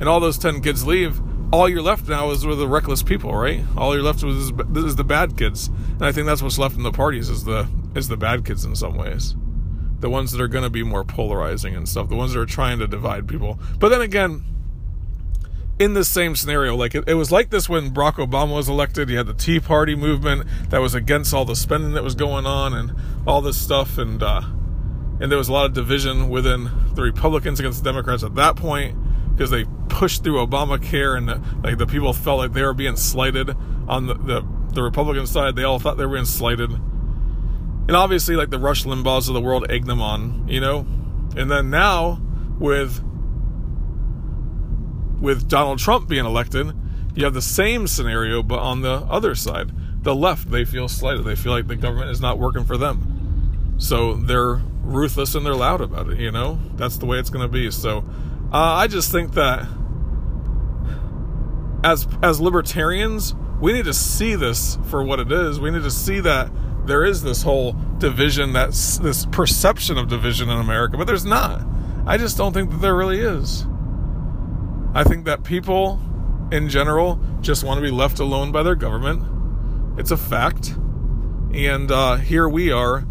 and 0.00 0.08
all 0.08 0.20
those 0.20 0.38
10 0.38 0.60
kids 0.60 0.86
leave, 0.86 1.20
all 1.52 1.68
you're 1.68 1.82
left 1.82 2.08
now 2.08 2.30
is 2.30 2.44
with 2.44 2.58
the 2.58 2.68
reckless 2.68 3.02
people, 3.02 3.34
right? 3.34 3.62
All 3.76 3.94
you're 3.94 4.02
left 4.02 4.24
with 4.24 4.36
is, 4.36 4.52
is 4.84 4.96
the 4.96 5.04
bad 5.04 5.36
kids. 5.36 5.68
And 5.68 6.04
I 6.04 6.12
think 6.12 6.26
that's 6.26 6.42
what's 6.42 6.58
left 6.58 6.76
in 6.76 6.82
the 6.82 6.92
parties 6.92 7.28
is 7.28 7.44
the 7.44 7.68
is 7.94 8.08
the 8.08 8.16
bad 8.16 8.44
kids 8.44 8.64
in 8.64 8.74
some 8.74 8.96
ways. 8.96 9.36
The 10.00 10.10
ones 10.10 10.32
that 10.32 10.40
are 10.40 10.48
going 10.48 10.64
to 10.64 10.70
be 10.70 10.82
more 10.82 11.04
polarizing 11.04 11.76
and 11.76 11.88
stuff, 11.88 12.08
the 12.08 12.16
ones 12.16 12.32
that 12.32 12.40
are 12.40 12.46
trying 12.46 12.80
to 12.80 12.88
divide 12.88 13.28
people. 13.28 13.58
But 13.78 13.90
then 13.90 14.00
again, 14.00 14.44
in 15.78 15.94
the 15.94 16.04
same 16.04 16.36
scenario. 16.36 16.76
Like 16.76 16.94
it, 16.94 17.08
it, 17.08 17.14
was 17.14 17.32
like 17.32 17.50
this 17.50 17.68
when 17.68 17.92
Barack 17.92 18.14
Obama 18.14 18.54
was 18.54 18.68
elected. 18.68 19.10
You 19.10 19.16
had 19.16 19.26
the 19.26 19.34
Tea 19.34 19.60
Party 19.60 19.94
movement 19.94 20.46
that 20.70 20.80
was 20.80 20.94
against 20.94 21.34
all 21.34 21.44
the 21.44 21.56
spending 21.56 21.92
that 21.92 22.04
was 22.04 22.14
going 22.14 22.46
on 22.46 22.74
and 22.74 22.94
all 23.26 23.40
this 23.40 23.60
stuff, 23.60 23.98
and 23.98 24.22
uh, 24.22 24.42
and 25.20 25.30
there 25.30 25.38
was 25.38 25.48
a 25.48 25.52
lot 25.52 25.66
of 25.66 25.72
division 25.72 26.28
within 26.28 26.70
the 26.94 27.02
Republicans 27.02 27.60
against 27.60 27.82
the 27.82 27.90
Democrats 27.90 28.22
at 28.22 28.34
that 28.34 28.56
point 28.56 28.96
because 29.34 29.50
they 29.50 29.64
pushed 29.88 30.22
through 30.22 30.44
Obamacare 30.46 31.16
and 31.16 31.28
the, 31.28 31.42
like 31.62 31.78
the 31.78 31.86
people 31.86 32.12
felt 32.12 32.38
like 32.38 32.52
they 32.52 32.62
were 32.62 32.74
being 32.74 32.96
slighted 32.96 33.56
on 33.88 34.06
the, 34.06 34.14
the 34.14 34.46
the 34.72 34.82
Republican 34.82 35.26
side. 35.26 35.56
They 35.56 35.64
all 35.64 35.78
thought 35.78 35.96
they 35.96 36.06
were 36.06 36.14
being 36.14 36.24
slighted, 36.24 36.70
and 36.70 37.92
obviously 37.92 38.36
like 38.36 38.50
the 38.50 38.58
Rush 38.58 38.84
Limbaughs 38.84 39.28
of 39.28 39.34
the 39.34 39.40
world 39.40 39.66
egged 39.70 39.86
them 39.86 40.00
on, 40.00 40.46
you 40.48 40.60
know. 40.60 40.86
And 41.36 41.50
then 41.50 41.68
now 41.70 42.20
with 42.60 43.02
with 45.24 45.48
Donald 45.48 45.78
Trump 45.78 46.06
being 46.06 46.26
elected, 46.26 46.72
you 47.14 47.24
have 47.24 47.32
the 47.32 47.42
same 47.42 47.86
scenario, 47.86 48.42
but 48.42 48.58
on 48.58 48.82
the 48.82 48.92
other 49.08 49.34
side. 49.34 49.72
The 50.02 50.14
left, 50.14 50.50
they 50.50 50.66
feel 50.66 50.86
slighted. 50.86 51.24
They 51.24 51.34
feel 51.34 51.52
like 51.52 51.66
the 51.66 51.76
government 51.76 52.10
is 52.10 52.20
not 52.20 52.38
working 52.38 52.64
for 52.64 52.76
them. 52.76 53.74
So 53.78 54.14
they're 54.14 54.60
ruthless 54.82 55.34
and 55.34 55.46
they're 55.46 55.54
loud 55.54 55.80
about 55.80 56.10
it, 56.10 56.20
you 56.20 56.30
know? 56.30 56.58
That's 56.76 56.98
the 56.98 57.06
way 57.06 57.18
it's 57.18 57.30
going 57.30 57.44
to 57.44 57.50
be. 57.50 57.70
So 57.70 58.04
uh, 58.52 58.74
I 58.74 58.86
just 58.86 59.10
think 59.10 59.32
that 59.32 59.66
as, 61.82 62.06
as 62.22 62.38
libertarians, 62.38 63.34
we 63.62 63.72
need 63.72 63.86
to 63.86 63.94
see 63.94 64.34
this 64.34 64.76
for 64.90 65.02
what 65.02 65.20
it 65.20 65.32
is. 65.32 65.58
We 65.58 65.70
need 65.70 65.84
to 65.84 65.90
see 65.90 66.20
that 66.20 66.50
there 66.84 67.02
is 67.02 67.22
this 67.22 67.42
whole 67.42 67.72
division, 67.96 68.52
that's 68.52 68.98
this 68.98 69.24
perception 69.26 69.96
of 69.96 70.08
division 70.08 70.50
in 70.50 70.58
America, 70.58 70.98
but 70.98 71.06
there's 71.06 71.24
not. 71.24 71.64
I 72.06 72.18
just 72.18 72.36
don't 72.36 72.52
think 72.52 72.70
that 72.70 72.82
there 72.82 72.94
really 72.94 73.20
is. 73.20 73.64
I 74.94 75.02
think 75.02 75.24
that 75.24 75.42
people 75.42 76.00
in 76.52 76.68
general 76.68 77.20
just 77.40 77.64
want 77.64 77.78
to 77.78 77.82
be 77.82 77.90
left 77.90 78.20
alone 78.20 78.52
by 78.52 78.62
their 78.62 78.76
government. 78.76 79.98
It's 79.98 80.12
a 80.12 80.16
fact. 80.16 80.76
And 81.52 81.90
uh, 81.90 82.16
here 82.16 82.48
we 82.48 82.70
are, 82.70 83.04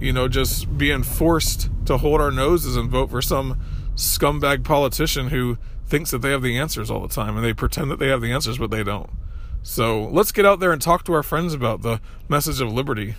you 0.00 0.12
know, 0.12 0.28
just 0.28 0.78
being 0.78 1.02
forced 1.02 1.70
to 1.86 1.96
hold 1.96 2.20
our 2.20 2.30
noses 2.30 2.76
and 2.76 2.88
vote 2.88 3.10
for 3.10 3.20
some 3.20 3.60
scumbag 3.96 4.62
politician 4.64 5.28
who 5.28 5.58
thinks 5.86 6.12
that 6.12 6.22
they 6.22 6.30
have 6.30 6.42
the 6.42 6.56
answers 6.56 6.90
all 6.90 7.00
the 7.00 7.12
time 7.12 7.36
and 7.36 7.44
they 7.44 7.52
pretend 7.52 7.90
that 7.90 7.98
they 7.98 8.08
have 8.08 8.20
the 8.20 8.32
answers, 8.32 8.58
but 8.58 8.70
they 8.70 8.84
don't. 8.84 9.10
So 9.62 10.04
let's 10.04 10.30
get 10.30 10.46
out 10.46 10.60
there 10.60 10.72
and 10.72 10.80
talk 10.80 11.04
to 11.04 11.12
our 11.14 11.22
friends 11.22 11.52
about 11.52 11.82
the 11.82 12.00
message 12.28 12.60
of 12.60 12.72
liberty, 12.72 13.16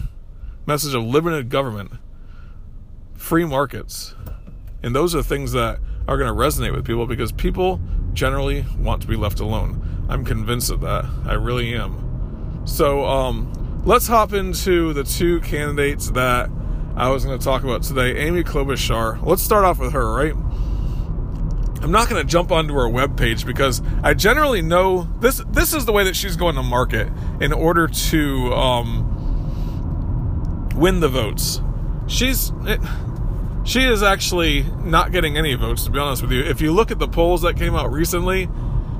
message 0.65 0.93
of 0.93 1.03
limited 1.03 1.49
government, 1.49 1.91
free 3.13 3.45
markets. 3.45 4.15
And 4.81 4.95
those 4.95 5.15
are 5.15 5.23
things 5.23 5.51
that 5.51 5.79
are 6.07 6.17
going 6.17 6.27
to 6.27 6.39
resonate 6.39 6.73
with 6.73 6.85
people 6.85 7.05
because 7.05 7.31
people 7.31 7.79
generally 8.13 8.65
want 8.77 9.01
to 9.01 9.07
be 9.07 9.15
left 9.15 9.39
alone. 9.39 10.05
I'm 10.09 10.23
convinced 10.23 10.71
of 10.71 10.81
that. 10.81 11.05
I 11.25 11.33
really 11.33 11.75
am. 11.75 12.63
So, 12.65 13.05
um, 13.05 13.81
let's 13.85 14.07
hop 14.07 14.33
into 14.33 14.93
the 14.93 15.03
two 15.03 15.39
candidates 15.41 16.11
that 16.11 16.49
I 16.95 17.09
was 17.09 17.25
going 17.25 17.37
to 17.37 17.43
talk 17.43 17.63
about 17.63 17.83
today. 17.83 18.17
Amy 18.17 18.43
Klobuchar. 18.43 19.23
Let's 19.25 19.41
start 19.41 19.65
off 19.65 19.79
with 19.79 19.93
her, 19.93 20.13
right? 20.13 20.33
I'm 21.81 21.91
not 21.91 22.09
going 22.09 22.25
to 22.25 22.27
jump 22.27 22.51
onto 22.51 22.73
her 22.73 22.87
webpage 22.87 23.45
because 23.45 23.81
I 24.01 24.13
generally 24.15 24.61
know 24.61 25.07
this. 25.19 25.43
This 25.49 25.73
is 25.73 25.85
the 25.85 25.91
way 25.91 26.03
that 26.05 26.15
she's 26.15 26.35
going 26.35 26.55
to 26.55 26.63
market 26.63 27.11
in 27.41 27.53
order 27.53 27.87
to 27.87 28.53
um, 28.53 29.11
win 30.75 30.99
the 30.99 31.09
votes. 31.09 31.61
She's. 32.07 32.51
It, 32.63 32.79
she 33.65 33.83
is 33.83 34.03
actually 34.03 34.63
not 34.83 35.11
getting 35.11 35.37
any 35.37 35.55
votes, 35.55 35.85
to 35.85 35.91
be 35.91 35.99
honest 35.99 36.21
with 36.21 36.31
you. 36.31 36.41
If 36.41 36.61
you 36.61 36.71
look 36.71 36.91
at 36.91 36.99
the 36.99 37.07
polls 37.07 37.41
that 37.41 37.57
came 37.57 37.75
out 37.75 37.91
recently, 37.91 38.47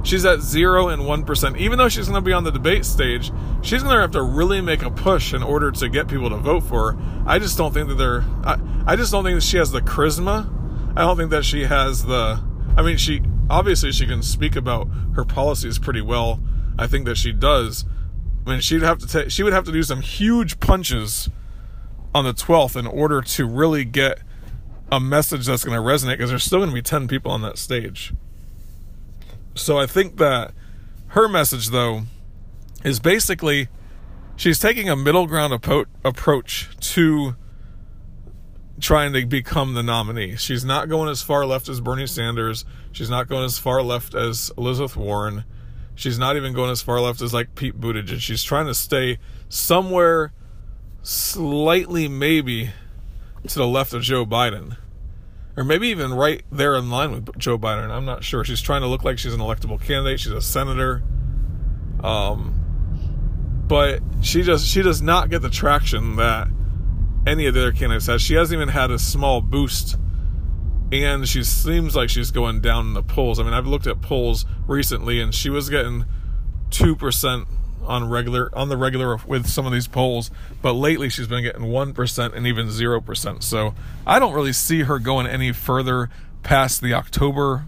she's 0.04 0.26
at 0.26 0.42
0 0.42 0.90
and 0.90 1.04
1%. 1.04 1.58
Even 1.58 1.78
though 1.78 1.88
she's 1.88 2.08
going 2.08 2.22
to 2.22 2.26
be 2.26 2.34
on 2.34 2.44
the 2.44 2.52
debate 2.52 2.84
stage, 2.84 3.32
she's 3.62 3.84
going 3.84 3.96
to 3.96 4.02
have 4.02 4.12
to 4.12 4.24
really 4.24 4.62
make 4.62 4.82
a 4.82 4.90
push 4.90 5.34
in 5.34 5.44
order 5.44 5.72
to 5.72 5.88
get 5.88 6.08
people 6.08 6.32
to 6.32 6.38
vote 6.38 6.62
for 6.62 6.94
her. 6.94 7.00
I 7.28 7.38
just 7.38 7.58
don't 7.58 7.74
think 7.74 7.90
that 7.90 7.96
they're. 7.96 8.24
I, 8.44 8.60
I 8.88 8.96
just 8.96 9.12
don't 9.12 9.24
think 9.24 9.36
that 9.36 9.46
she 9.46 9.58
has 9.58 9.72
the 9.72 9.82
charisma. 9.82 10.52
I 10.98 11.02
don't 11.02 11.16
think 11.16 11.30
that 11.30 11.46
she 11.46 11.66
has 11.66 12.06
the. 12.06 12.44
I 12.76 12.82
mean, 12.82 12.98
she. 12.98 13.22
Obviously, 13.48 13.92
she 13.92 14.08
can 14.08 14.24
speak 14.24 14.56
about 14.56 14.88
her 15.16 15.24
policies 15.24 15.78
pretty 15.78 16.02
well. 16.02 16.40
I 16.80 16.88
think 16.88 17.06
that 17.06 17.18
she 17.18 17.32
does. 17.32 17.86
I 18.48 18.50
mean, 18.50 18.60
she'd 18.62 18.82
have 18.82 18.98
to 18.98 19.08
take. 19.08 19.30
She 19.30 19.44
would 19.44 19.54
have 19.54 19.66
to 19.66 19.72
do 19.72 19.84
some 19.84 20.02
huge 20.02 20.60
punches 20.60 21.30
on 22.16 22.26
the 22.26 22.34
12th 22.34 22.76
in 22.76 22.88
order 22.88 23.22
to 23.22 23.46
really 23.46 23.86
get 23.86 24.20
a 24.92 25.00
message 25.00 25.48
that's 25.48 25.64
going 25.64 25.76
to 25.76 25.82
resonate 25.82 26.18
because 26.18 26.30
there's 26.30 26.44
still 26.44 26.60
going 26.60 26.70
to 26.70 26.76
be 26.76 26.82
10 26.82 27.08
people 27.08 27.32
on 27.32 27.42
that 27.42 27.58
stage. 27.58 28.14
So 29.56 29.80
I 29.80 29.86
think 29.88 30.18
that 30.18 30.54
her 31.08 31.28
message, 31.28 31.70
though, 31.70 32.04
is 32.84 33.00
basically 33.00 33.68
she's 34.36 34.60
taking 34.60 34.90
a 34.90 34.96
middle 34.96 35.28
ground 35.28 35.54
approach 35.54 36.70
to 36.94 37.36
trying 38.80 39.14
to 39.14 39.26
become 39.26 39.74
the 39.74 39.82
nominee. 39.82 40.36
She's 40.36 40.66
not 40.66 40.90
going 40.90 41.10
as 41.10 41.22
far 41.22 41.46
left 41.46 41.70
as 41.70 41.80
Bernie 41.80 42.08
Sanders. 42.08 42.66
She's 42.92 43.10
not 43.10 43.28
going 43.28 43.46
as 43.46 43.58
far 43.58 43.82
left 43.82 44.14
as 44.14 44.52
Elizabeth 44.58 44.98
Warren. 44.98 45.46
She's 45.96 46.20
not 46.20 46.36
even 46.36 46.54
going 46.54 46.72
as 46.72 46.82
far 46.82 47.00
left 47.00 47.22
as 47.22 47.34
like 47.34 47.56
Pete 47.56 47.80
Buttigieg. 47.80 48.20
She's 48.20 48.44
trying 48.44 48.66
to 48.66 48.76
stay 48.76 49.18
somewhere 49.48 50.34
slightly 51.02 52.10
maybe 52.10 52.72
to 53.50 53.60
the 53.60 53.68
left 53.68 53.94
of 53.94 54.02
Joe 54.02 54.26
Biden. 54.26 54.78
Or 55.58 55.64
maybe 55.64 55.88
even 55.88 56.14
right 56.14 56.44
there 56.52 56.76
in 56.76 56.90
line 56.90 57.12
with 57.12 57.38
Joe 57.38 57.58
Biden. 57.58 57.90
I'm 57.90 58.06
not 58.06 58.24
sure. 58.24 58.44
She's 58.44 58.62
trying 58.62 58.82
to 58.82 58.88
look 58.88 59.04
like 59.04 59.18
she's 59.18 59.34
an 59.34 59.40
electable 59.40 59.80
candidate. 59.82 60.20
She's 60.20 60.34
a 60.34 60.42
senator. 60.42 61.02
Um, 62.04 63.64
but 63.68 64.02
she 64.22 64.44
just 64.44 64.68
she 64.68 64.82
does 64.82 65.02
not 65.02 65.30
get 65.30 65.42
the 65.42 65.50
traction 65.50 66.18
that 66.18 66.48
any 67.26 67.46
of 67.48 67.54
the 67.54 67.62
other 67.62 67.72
candidates 67.72 68.08
has. 68.08 68.22
She 68.22 68.36
hasn't 68.36 68.58
even 68.58 68.70
had 68.70 68.92
a 68.92 69.00
small 69.00 69.42
boost, 69.42 69.98
and 70.92 71.28
she 71.28 71.44
seems 71.44 71.96
like 71.96 72.10
she's 72.10 72.32
going 72.32 72.62
down 72.62 72.88
in 72.88 72.94
the 72.94 73.02
polls. 73.02 73.40
I 73.40 73.44
mean, 73.44 73.54
I've 73.54 73.66
looked 73.66 73.88
at 73.88 74.02
polls 74.02 74.46
recently, 74.68 75.20
and 75.20 75.34
she 75.34 75.50
was 75.50 75.70
getting 75.70 76.06
two 76.70 76.96
percent 76.96 77.48
on 77.86 78.10
regular 78.10 78.50
on 78.54 78.70
the 78.70 78.78
regular 78.78 79.18
with 79.26 79.48
some 79.48 79.66
of 79.66 79.72
these 79.72 79.88
polls, 79.88 80.32
but 80.62 80.74
lately 80.74 81.10
she's 81.10 81.28
been 81.28 81.44
getting 81.44 81.66
one 81.66 81.94
percent 81.94 82.34
and 82.34 82.46
even 82.46 82.70
zero 82.70 83.00
percent. 83.02 83.44
So 83.44 83.74
I 84.06 84.20
don't 84.20 84.34
really 84.34 84.54
see 84.54 84.84
her 84.84 85.00
going 85.00 85.28
any 85.28 85.52
further 85.52 86.10
past 86.44 86.82
the 86.82 86.94
October. 86.94 87.66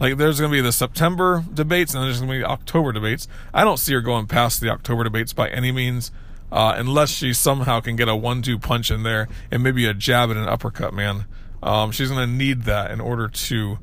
Like 0.00 0.16
there's 0.16 0.38
going 0.38 0.52
to 0.52 0.56
be 0.56 0.60
the 0.60 0.70
September 0.70 1.44
debates 1.52 1.92
and 1.92 2.04
there's 2.04 2.20
going 2.20 2.30
to 2.30 2.38
be 2.38 2.44
October 2.44 2.92
debates. 2.92 3.26
I 3.52 3.64
don't 3.64 3.78
see 3.78 3.94
her 3.94 4.00
going 4.00 4.26
past 4.26 4.60
the 4.60 4.70
October 4.70 5.02
debates 5.02 5.32
by 5.32 5.48
any 5.48 5.72
means, 5.72 6.12
uh, 6.52 6.74
unless 6.76 7.10
she 7.10 7.32
somehow 7.32 7.80
can 7.80 7.96
get 7.96 8.08
a 8.08 8.14
one-two 8.14 8.60
punch 8.60 8.92
in 8.92 9.02
there 9.02 9.26
and 9.50 9.62
maybe 9.62 9.86
a 9.86 9.94
jab 9.94 10.30
and 10.30 10.38
an 10.38 10.48
uppercut. 10.48 10.94
Man, 10.94 11.24
um, 11.64 11.90
she's 11.90 12.10
going 12.10 12.28
to 12.28 12.32
need 12.32 12.62
that 12.62 12.92
in 12.92 13.00
order 13.00 13.26
to 13.26 13.78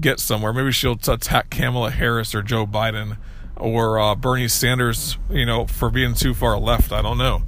get 0.00 0.20
somewhere. 0.20 0.52
Maybe 0.52 0.70
she'll 0.70 0.92
attack 0.92 1.50
Kamala 1.50 1.90
Harris 1.90 2.32
or 2.32 2.42
Joe 2.42 2.64
Biden 2.64 3.18
or 3.60 3.98
uh, 3.98 4.14
Bernie 4.14 4.48
Sanders, 4.48 5.18
you 5.30 5.46
know, 5.46 5.66
for 5.66 5.90
being 5.90 6.14
too 6.14 6.34
far 6.34 6.58
left. 6.58 6.92
I 6.92 7.02
don't 7.02 7.18
know. 7.18 7.42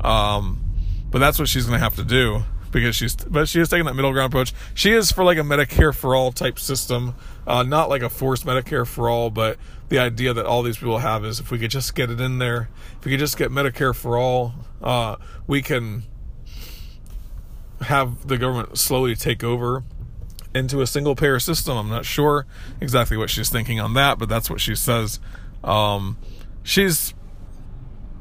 Um, 0.00 0.62
but 1.10 1.18
that's 1.18 1.38
what 1.38 1.48
she's 1.48 1.66
going 1.66 1.78
to 1.78 1.84
have 1.84 1.96
to 1.96 2.04
do 2.04 2.42
because 2.70 2.94
she's, 2.94 3.16
but 3.16 3.48
she 3.48 3.60
is 3.60 3.68
taking 3.68 3.86
that 3.86 3.94
middle 3.94 4.12
ground 4.12 4.32
approach. 4.32 4.52
She 4.74 4.92
is 4.92 5.10
for 5.10 5.24
like 5.24 5.38
a 5.38 5.42
Medicare 5.42 5.94
for 5.94 6.14
all 6.14 6.32
type 6.32 6.58
system, 6.58 7.14
uh, 7.46 7.62
not 7.62 7.88
like 7.88 8.02
a 8.02 8.10
forced 8.10 8.44
Medicare 8.44 8.86
for 8.86 9.08
all, 9.08 9.30
but 9.30 9.58
the 9.88 9.98
idea 9.98 10.34
that 10.34 10.46
all 10.46 10.62
these 10.62 10.76
people 10.76 10.98
have 10.98 11.24
is 11.24 11.40
if 11.40 11.50
we 11.50 11.58
could 11.58 11.70
just 11.70 11.94
get 11.94 12.10
it 12.10 12.20
in 12.20 12.38
there, 12.38 12.68
if 12.98 13.04
we 13.04 13.10
could 13.12 13.20
just 13.20 13.38
get 13.38 13.50
Medicare 13.50 13.94
for 13.94 14.18
all, 14.18 14.54
uh, 14.82 15.16
we 15.46 15.62
can 15.62 16.02
have 17.82 18.26
the 18.26 18.38
government 18.38 18.78
slowly 18.78 19.14
take 19.14 19.44
over 19.44 19.84
into 20.54 20.80
a 20.80 20.86
single 20.86 21.14
payer 21.14 21.38
system. 21.38 21.76
I'm 21.76 21.88
not 21.88 22.04
sure 22.04 22.46
exactly 22.80 23.16
what 23.16 23.30
she's 23.30 23.50
thinking 23.50 23.78
on 23.78 23.94
that, 23.94 24.18
but 24.18 24.28
that's 24.28 24.50
what 24.50 24.60
she 24.60 24.74
says. 24.74 25.20
Um, 25.66 26.16
she's 26.62 27.14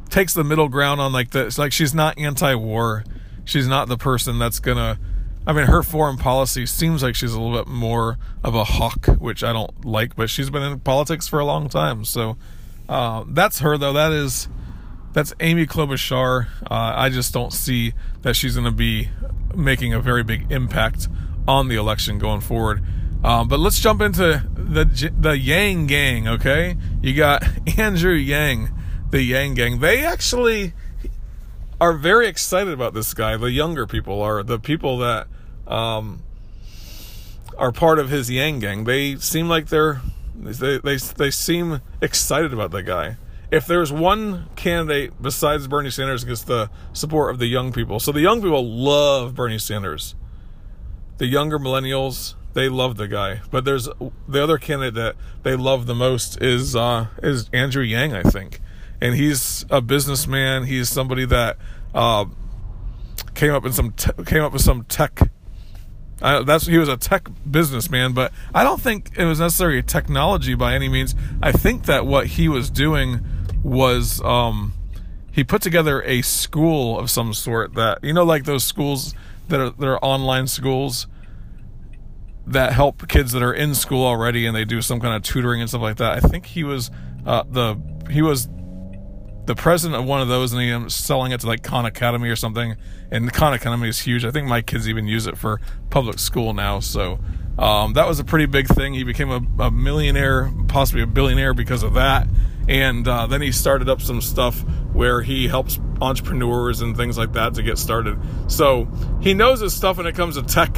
takes 0.10 0.34
the 0.34 0.44
middle 0.44 0.70
ground 0.70 1.02
on 1.02 1.14
like 1.14 1.32
this. 1.32 1.58
Like 1.58 1.72
she's 1.72 1.94
not 1.94 2.18
anti-war. 2.18 3.04
She's 3.44 3.68
not 3.68 3.88
the 3.88 3.98
person 3.98 4.40
that's 4.40 4.60
gonna. 4.60 5.00
I 5.48 5.54
mean, 5.54 5.68
her 5.68 5.84
foreign 5.84 6.18
policy 6.18 6.66
seems 6.66 7.04
like 7.04 7.14
she's 7.14 7.34
a 7.34 7.40
little 7.40 7.58
bit 7.64 7.68
more 7.68 8.18
of 8.44 8.56
a 8.56 8.64
hawk, 8.64 9.06
which 9.20 9.44
I 9.44 9.54
don't 9.54 9.86
like. 9.86 10.16
But 10.16 10.30
she's 10.30 10.50
been 10.50 10.64
in 10.64 10.80
politics 10.80 11.28
for 11.28 11.40
a 11.40 11.46
long 11.46 11.70
time, 11.70 12.04
so 12.04 12.38
uh, 12.90 13.24
that's 13.28 13.60
her 13.60 13.78
though. 13.78 13.94
That 13.94 14.12
is 14.12 14.48
that's 15.14 15.34
Amy 15.40 15.66
Klobuchar. 15.66 16.48
Uh, 16.64 16.94
I 16.96 17.10
just 17.10 17.34
don't 17.34 17.54
see 17.54 17.94
that 18.24 18.36
she's 18.36 18.56
going 18.56 18.66
to 18.66 18.72
be 18.72 19.10
making 19.56 19.94
a 19.94 20.02
very 20.02 20.24
big 20.24 20.52
impact 20.52 21.08
on 21.48 21.70
the 21.70 21.76
election 21.76 22.20
going 22.20 22.42
forward. 22.42 22.84
Um, 23.24 23.48
but 23.48 23.60
let's 23.60 23.80
jump 23.80 24.02
into 24.02 24.44
the 24.54 25.12
the 25.18 25.38
Yang 25.38 25.88
Gang. 25.88 26.28
Okay, 26.28 26.78
you 27.02 27.14
got 27.16 27.44
Andrew 27.78 28.14
Yang, 28.14 28.70
the 29.10 29.22
Yang 29.22 29.54
Gang. 29.56 29.80
They 29.80 30.04
actually 30.04 30.74
are 31.80 31.94
very 31.94 32.28
excited 32.28 32.74
about 32.74 32.94
this 32.94 33.14
guy. 33.14 33.38
The 33.38 33.52
younger 33.52 33.86
people 33.86 34.22
are 34.22 34.44
the 34.44 34.60
people 34.60 34.98
that 35.00 35.28
um, 35.68 36.24
are 37.58 37.72
part 37.72 38.00
of 38.00 38.10
his 38.10 38.30
Yang 38.30 38.60
gang. 38.60 38.84
They 38.86 39.16
seem 39.18 39.48
like 39.48 39.68
they're 39.68 40.02
they 40.36 40.78
they 40.78 40.98
they 40.98 41.32
seem 41.32 41.82
excited 42.02 42.54
about 42.54 42.72
that 42.72 42.84
guy. 42.84 43.18
If 43.52 43.68
there's 43.68 43.92
one 43.92 44.48
candidate 44.56 45.22
besides 45.22 45.68
Bernie 45.68 45.90
Sanders 45.90 46.24
gets 46.24 46.44
the 46.44 46.70
support 46.94 47.32
of 47.32 47.40
the 47.40 47.48
young 47.48 47.72
people, 47.72 48.00
so 48.00 48.12
the 48.12 48.22
young 48.22 48.42
people 48.42 48.66
love 48.66 49.36
Bernie 49.36 49.60
Sanders. 49.60 50.16
The 51.18 51.28
younger 51.28 51.58
millennials, 51.58 52.36
they 52.56 52.68
love 52.70 52.98
the 52.98 53.08
guy. 53.08 53.42
But 53.52 53.66
there's 53.66 53.88
the 54.28 54.44
other 54.44 54.58
candidate 54.58 54.96
that 54.96 55.16
they 55.44 55.56
love 55.56 55.86
the 55.86 55.94
most 55.94 56.42
is 56.42 56.76
uh, 56.76 57.08
is 57.22 57.50
Andrew 57.54 57.84
Yang, 57.84 58.14
I 58.16 58.24
think, 58.24 58.60
and 59.00 59.14
he's 59.14 59.66
a 59.70 59.82
businessman. 59.82 60.64
He's 60.64 60.90
somebody 60.90 61.26
that 61.26 61.58
uh, 61.94 62.26
came 63.36 63.54
up 63.54 63.66
in 63.66 63.74
some 63.74 63.92
te- 63.92 64.24
came 64.26 64.42
up 64.42 64.54
with 64.54 64.64
some 64.64 64.84
tech 64.86 65.30
uh, 66.22 66.44
that's 66.44 66.66
he 66.66 66.78
was 66.78 66.88
a 66.88 66.98
tech 66.98 67.28
businessman, 67.50 68.14
but 68.14 68.32
I 68.54 68.64
don't 68.64 68.82
think 68.82 69.18
it 69.18 69.26
was 69.26 69.40
necessarily 69.40 69.84
technology 69.84 70.56
by 70.56 70.74
any 70.74 70.88
means. 70.88 71.14
I 71.42 71.52
think 71.52 71.86
that 71.86 72.06
what 72.06 72.28
he 72.28 72.48
was 72.48 72.70
doing 72.70 73.20
was 73.64 74.22
um, 74.22 74.74
he 75.32 75.44
put 75.44 75.62
together 75.62 76.02
a 76.04 76.22
school 76.22 76.98
of 76.98 77.10
some 77.10 77.34
sort 77.34 77.74
that 77.74 78.02
you 78.02 78.14
know, 78.14 78.24
like 78.24 78.46
those 78.46 78.64
schools 78.64 79.14
that 79.50 79.60
are 79.60 79.70
that 79.72 79.88
are 79.88 80.00
online 80.04 80.48
schools 80.48 81.08
that 82.48 82.74
help 82.74 83.08
kids 83.08 83.32
that 83.32 83.42
are 83.42 83.54
in 83.54 83.74
school 83.74 84.06
already 84.06 84.46
and 84.46 84.56
they 84.56 84.66
do 84.66 84.82
some 84.82 85.00
kind 85.00 85.16
of 85.16 85.24
tutoring 85.24 85.62
and 85.62 85.70
stuff 85.70 85.82
like 85.82 85.98
that. 85.98 86.24
I 86.24 86.28
think 86.28 86.46
he 86.46 86.64
was 86.64 86.92
uh, 87.26 87.44
the 87.50 87.80
he 88.10 88.22
was 88.22 88.48
the 89.46 89.56
president 89.56 90.02
of 90.02 90.08
one 90.08 90.22
of 90.22 90.28
those 90.28 90.54
and 90.54 90.62
he 90.62 90.74
was 90.74 90.94
selling 90.94 91.32
it 91.32 91.42
to 91.42 91.48
like 91.48 91.64
Khan 91.64 91.86
Academy 91.86 92.30
or 92.30 92.36
something. 92.36 92.76
And 93.12 93.32
Khan 93.32 93.54
Academy 93.54 93.88
is 93.90 94.00
huge. 94.00 94.26
I 94.26 94.32
think 94.32 94.48
my 94.48 94.62
kids 94.62 94.90
even 94.90 95.08
use 95.08 95.28
it 95.28 95.38
for 95.38 95.62
public 95.90 96.20
school 96.20 96.54
now. 96.54 96.80
So 96.80 97.20
um, 97.58 97.94
that 97.94 98.08
was 98.08 98.20
a 98.20 98.24
pretty 98.24 98.48
big 98.48 98.68
thing. 98.68 98.94
He 98.94 99.04
became 99.04 99.30
a, 99.30 99.64
a 99.64 99.72
millionaire, 99.72 100.52
possibly 100.68 101.04
a 101.04 101.08
billionaire 101.08 101.54
because 101.54 101.84
of 101.84 101.94
that. 101.94 102.28
And 102.68 103.08
uh, 103.08 103.28
then 103.28 103.42
he 103.42 103.52
started 103.52 103.88
up 103.88 104.02
some 104.02 104.22
stuff 104.22 104.64
where 104.94 105.22
he 105.22 105.48
helps 105.48 105.80
entrepreneurs 106.02 106.82
and 106.82 106.98
things 106.98 107.18
like 107.18 107.34
that 107.34 107.54
to 107.54 107.64
get 107.64 107.78
started. 107.78 108.18
So 108.48 108.88
he 109.22 109.34
knows 109.34 109.60
his 109.60 109.74
stuff 109.74 109.98
when 109.98 110.08
it 110.08 110.16
comes 110.16 110.36
to 110.36 110.42
tech, 110.42 110.76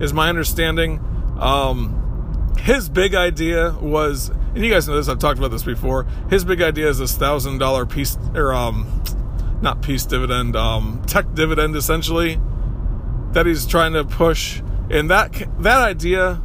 is 0.00 0.12
my 0.12 0.28
understanding. 0.28 1.00
Um, 1.38 2.52
his 2.58 2.88
big 2.88 3.14
idea 3.14 3.72
was, 3.80 4.28
and 4.28 4.64
you 4.64 4.70
guys 4.70 4.88
know 4.88 4.96
this, 4.96 5.08
I've 5.08 5.18
talked 5.18 5.38
about 5.38 5.50
this 5.50 5.62
before. 5.62 6.06
His 6.30 6.44
big 6.44 6.62
idea 6.62 6.88
is 6.88 6.98
this 6.98 7.16
thousand 7.16 7.58
dollar 7.58 7.86
piece, 7.86 8.16
or 8.34 8.52
um, 8.52 9.02
not 9.60 9.82
piece 9.82 10.06
dividend, 10.06 10.56
um, 10.56 11.02
tech 11.06 11.34
dividend 11.34 11.76
essentially, 11.76 12.40
that 13.32 13.46
he's 13.46 13.66
trying 13.66 13.92
to 13.94 14.04
push. 14.04 14.60
And 14.90 15.10
that 15.10 15.32
that 15.60 15.80
idea 15.80 16.42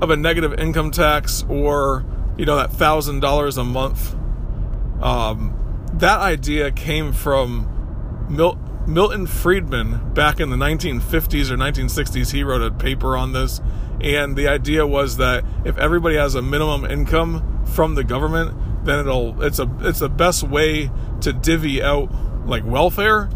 of 0.00 0.10
a 0.10 0.16
negative 0.16 0.54
income 0.54 0.90
tax, 0.90 1.44
or 1.48 2.04
you 2.36 2.46
know 2.46 2.56
that 2.56 2.72
thousand 2.72 3.20
dollars 3.20 3.58
a 3.58 3.64
month, 3.64 4.14
um, 5.02 5.56
that 5.94 6.20
idea 6.20 6.70
came 6.70 7.12
from 7.12 7.66
Mil- 8.30 8.58
Milton 8.90 9.26
Friedman 9.26 10.12
back 10.14 10.40
in 10.40 10.50
the 10.50 10.56
1950s 10.56 11.50
or 11.50 11.56
1960s. 11.56 12.32
He 12.32 12.42
wrote 12.42 12.60
a 12.60 12.72
paper 12.72 13.16
on 13.16 13.32
this 13.32 13.60
and 14.00 14.34
the 14.34 14.48
idea 14.48 14.86
was 14.86 15.18
that 15.18 15.44
if 15.64 15.76
everybody 15.78 16.16
has 16.16 16.34
a 16.34 16.42
minimum 16.42 16.84
income 16.84 17.64
from 17.66 17.94
the 17.94 18.02
government, 18.02 18.84
then 18.84 18.98
it'll 18.98 19.40
it's 19.42 19.58
a 19.58 19.70
it's 19.80 20.00
the 20.00 20.08
best 20.08 20.42
way 20.42 20.90
to 21.20 21.32
divvy 21.32 21.82
out 21.82 22.10
like 22.46 22.64
welfare. 22.64 23.30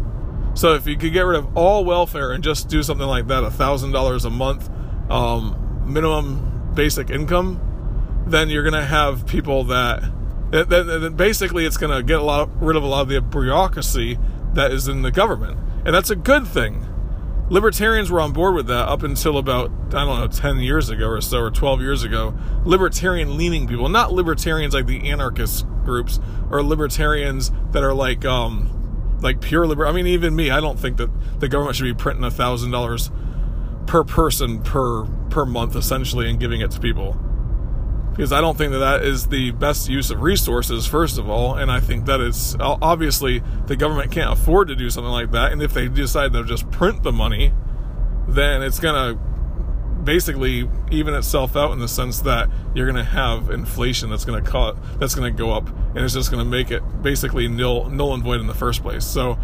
So 0.55 0.73
if 0.73 0.87
you 0.87 0.97
could 0.97 1.13
get 1.13 1.21
rid 1.21 1.37
of 1.37 1.55
all 1.55 1.85
welfare 1.85 2.31
and 2.31 2.43
just 2.43 2.67
do 2.67 2.81
something 2.81 3.07
like 3.07 3.27
that, 3.27 3.43
a 3.43 3.51
thousand 3.51 3.91
dollars 3.91 4.25
a 4.25 4.29
month 4.29 4.69
um, 5.09 5.83
minimum 5.85 6.71
basic 6.73 7.09
income, 7.09 8.23
then 8.27 8.49
you're 8.49 8.63
gonna 8.63 8.85
have 8.85 9.25
people 9.27 9.65
that 9.65 10.03
then 10.51 11.15
basically 11.15 11.65
it's 11.65 11.77
gonna 11.77 12.01
get 12.01 12.19
a 12.19 12.23
lot 12.23 12.49
rid 12.61 12.75
of 12.75 12.83
a 12.83 12.87
lot 12.87 13.01
of 13.01 13.09
the 13.09 13.21
bureaucracy 13.21 14.17
that 14.55 14.71
is 14.71 14.87
in 14.87 15.01
the 15.01 15.11
government, 15.11 15.57
and 15.85 15.93
that's 15.93 16.09
a 16.09 16.15
good 16.15 16.47
thing. 16.47 16.85
Libertarians 17.47 18.09
were 18.09 18.19
on 18.19 18.33
board 18.33 18.55
with 18.55 18.65
that 18.67 18.87
up 18.87 19.03
until 19.03 19.37
about 19.37 19.69
I 19.93 20.03
don't 20.03 20.19
know 20.19 20.27
10 20.27 20.57
years 20.57 20.89
ago 20.89 21.07
or 21.07 21.21
so 21.21 21.37
or 21.37 21.51
12 21.51 21.81
years 21.81 22.03
ago. 22.03 22.33
Libertarian 22.63 23.37
leaning 23.37 23.67
people 23.67 23.87
not 23.87 24.11
libertarians 24.11 24.73
like 24.73 24.87
the 24.87 25.11
anarchist 25.11 25.67
groups 25.83 26.19
or 26.49 26.63
libertarians 26.63 27.51
that 27.71 27.83
are 27.83 27.93
like 27.93 28.25
um 28.25 29.19
like 29.21 29.41
pure 29.41 29.67
liber 29.67 29.85
I 29.85 29.91
mean 29.91 30.07
even 30.07 30.35
me 30.35 30.49
I 30.49 30.59
don't 30.59 30.79
think 30.79 30.97
that 30.97 31.11
the 31.39 31.47
government 31.47 31.75
should 31.75 31.83
be 31.83 31.93
printing 31.93 32.23
a 32.23 32.31
thousand 32.31 32.71
dollars 32.71 33.11
per 33.85 34.03
person 34.03 34.63
per 34.63 35.05
per 35.29 35.45
month 35.45 35.75
essentially 35.75 36.27
and 36.27 36.39
giving 36.39 36.61
it 36.61 36.71
to 36.71 36.79
people 36.79 37.15
because 38.15 38.31
I 38.31 38.39
don't 38.39 38.57
think 38.57 38.71
that 38.71 38.79
that 38.79 39.03
is 39.03 39.27
the 39.27 39.51
best 39.51 39.89
use 39.89 40.09
of 40.09 40.21
resources, 40.21 40.87
first 40.87 41.17
of 41.17 41.29
all. 41.29 41.55
And 41.55 41.69
I 41.69 41.81
think 41.81 42.05
that 42.05 42.21
it's 42.21 42.55
obviously 42.61 43.43
the 43.67 43.75
government 43.75 44.09
can't 44.09 44.31
afford 44.31 44.69
to 44.69 44.75
do 44.75 44.89
something 44.89 45.11
like 45.11 45.31
that. 45.31 45.51
And 45.51 45.61
if 45.61 45.73
they 45.73 45.89
decide 45.89 46.31
to 46.31 46.45
just 46.45 46.71
print 46.71 47.03
the 47.03 47.11
money, 47.11 47.51
then 48.25 48.63
it's 48.63 48.79
going 48.79 48.95
to 48.95 49.21
basically 50.05 50.69
even 50.91 51.13
itself 51.13 51.57
out 51.57 51.73
in 51.73 51.79
the 51.79 51.87
sense 51.89 52.21
that 52.21 52.49
you're 52.73 52.85
going 52.85 52.95
to 52.95 53.11
have 53.11 53.49
inflation 53.49 54.09
that's 54.09 54.23
going 54.23 54.41
to 54.41 54.49
cut 54.49 54.77
that's 54.99 55.15
going 55.15 55.35
to 55.35 55.37
go 55.37 55.51
up 55.51 55.67
and 55.67 55.97
it's 55.97 56.13
just 56.13 56.31
going 56.31 56.43
to 56.43 56.49
make 56.49 56.69
it 56.69 56.83
basically 57.01 57.47
null 57.47 57.89
null 57.89 58.13
and 58.13 58.23
void 58.23 58.39
in 58.39 58.45
the 58.45 58.53
first 58.53 58.83
place 58.83 59.03
so 59.03 59.35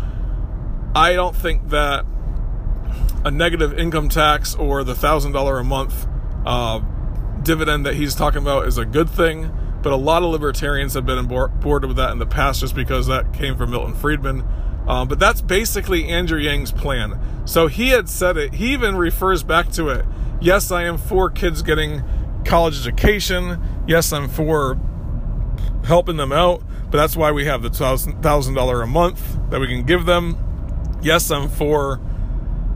i 0.94 1.14
don't 1.14 1.36
think 1.36 1.70
that 1.70 2.06
a 3.26 3.32
negative 3.32 3.78
income 3.80 4.08
tax 4.08 4.54
or 4.54 4.84
the 4.84 4.94
thousand 4.94 5.32
dollar 5.32 5.58
a 5.58 5.64
month 5.64 6.06
uh, 6.46 6.80
dividend 7.44 7.86
that 7.86 7.96
he's 7.96 8.16
talking 8.16 8.42
about 8.42 8.68
is 8.68 8.78
a 8.78 8.86
good 8.86 9.10
thing, 9.10 9.52
but 9.82 9.92
a 9.92 9.98
lot 9.98 10.24
of 10.24 10.30
libertarians 10.30 10.94
have 10.94 11.06
been 11.06 11.26
board 11.26 11.86
with 11.86 11.98
that 11.98 12.12
in 12.12 12.20
the 12.20 12.26
past 12.26 12.62
just 12.62 12.76
because 12.76 13.08
that 13.08 13.34
came 13.34 13.58
from 13.58 13.72
Milton 13.72 13.96
Friedman. 13.96 14.44
Um, 14.88 15.08
but 15.08 15.20
that's 15.20 15.42
basically 15.42 16.08
Andrew 16.08 16.40
Yang's 16.40 16.72
plan. 16.72 17.20
So 17.46 17.68
he 17.68 17.90
had 17.90 18.10
said 18.10 18.38
it. 18.38 18.56
He 18.56 18.74
even 18.74 18.96
refers 18.96 19.44
back 19.44 19.72
to 19.74 19.90
it. 19.90 20.06
Yes, 20.40 20.72
I 20.72 20.84
am 20.84 20.98
for 20.98 21.30
kids 21.30 21.62
getting 21.62 22.04
college 22.46 22.80
education. 22.80 23.62
Yes, 23.88 24.12
I'm 24.12 24.28
for 24.28 24.80
helping 25.86 26.18
them 26.18 26.32
out. 26.32 26.64
But 26.90 26.98
that's 26.98 27.16
why 27.16 27.32
we 27.32 27.46
have 27.46 27.62
the 27.62 27.70
thousand 27.70 28.54
dollar 28.54 28.82
a 28.82 28.88
month 28.88 29.38
that 29.50 29.60
we 29.60 29.68
can 29.68 29.84
give 29.84 30.06
them. 30.06 30.38
Yes, 31.02 31.32
I'm 31.32 31.48
for 31.48 32.02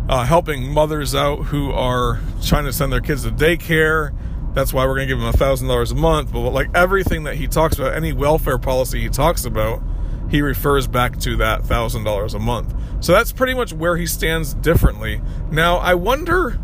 uh, 0.08 0.24
helping 0.24 0.72
mothers 0.72 1.14
out 1.16 1.46
who 1.46 1.72
are 1.72 2.22
trying 2.44 2.66
to 2.66 2.74
send 2.74 2.94
their 2.94 3.02
kids 3.02 3.24
to 3.24 3.32
daycare 3.32 4.16
that's 4.56 4.74
why 4.74 4.86
we're 4.86 4.96
going 4.96 5.08
to 5.08 5.14
give 5.14 5.22
him 5.22 5.28
a 5.28 5.34
thousand 5.34 5.68
dollars 5.68 5.92
a 5.92 5.96
month. 5.96 6.32
But 6.32 6.50
like 6.50 6.70
everything 6.74 7.24
that 7.26 7.36
he 7.36 7.48
talks 7.48 7.78
about, 7.78 7.94
any 7.94 8.14
welfare 8.14 8.58
policy 8.58 9.02
he 9.02 9.10
talks 9.10 9.46
about, 9.46 9.84
he 10.30 10.42
refers 10.42 10.88
back 10.88 11.20
to 11.20 11.36
that 11.38 11.64
thousand 11.66 12.06
dollars 12.06 12.34
a 12.34 12.40
month. 12.40 12.74
So 13.02 13.12
that's 13.12 13.32
pretty 13.32 13.54
much 13.54 13.74
where 13.74 13.98
he 13.98 14.08
stands 14.08 14.54
differently. 14.54 15.22
Now 15.52 15.78
I 15.78 15.94
wonder 15.94 16.60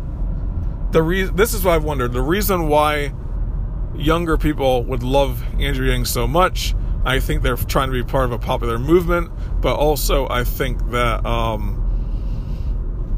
the 0.90 1.02
reason. 1.02 1.36
This 1.36 1.54
is 1.54 1.64
what 1.64 1.74
I've 1.74 1.84
wondered. 1.84 2.12
The 2.12 2.22
reason 2.22 2.68
why 2.68 3.12
younger 3.94 4.38
people 4.38 4.84
would 4.84 5.02
love 5.02 5.42
Andrew 5.60 5.86
Yang 5.86 6.06
so 6.06 6.26
much. 6.26 6.74
I 7.04 7.20
think 7.20 7.42
they're 7.42 7.56
trying 7.56 7.88
to 7.88 7.92
be 7.92 8.02
part 8.02 8.24
of 8.26 8.32
a 8.32 8.38
popular 8.38 8.78
movement, 8.78 9.30
but 9.60 9.76
also 9.76 10.28
I 10.28 10.44
think 10.44 10.90
that 10.90 11.26
um, 11.26 11.81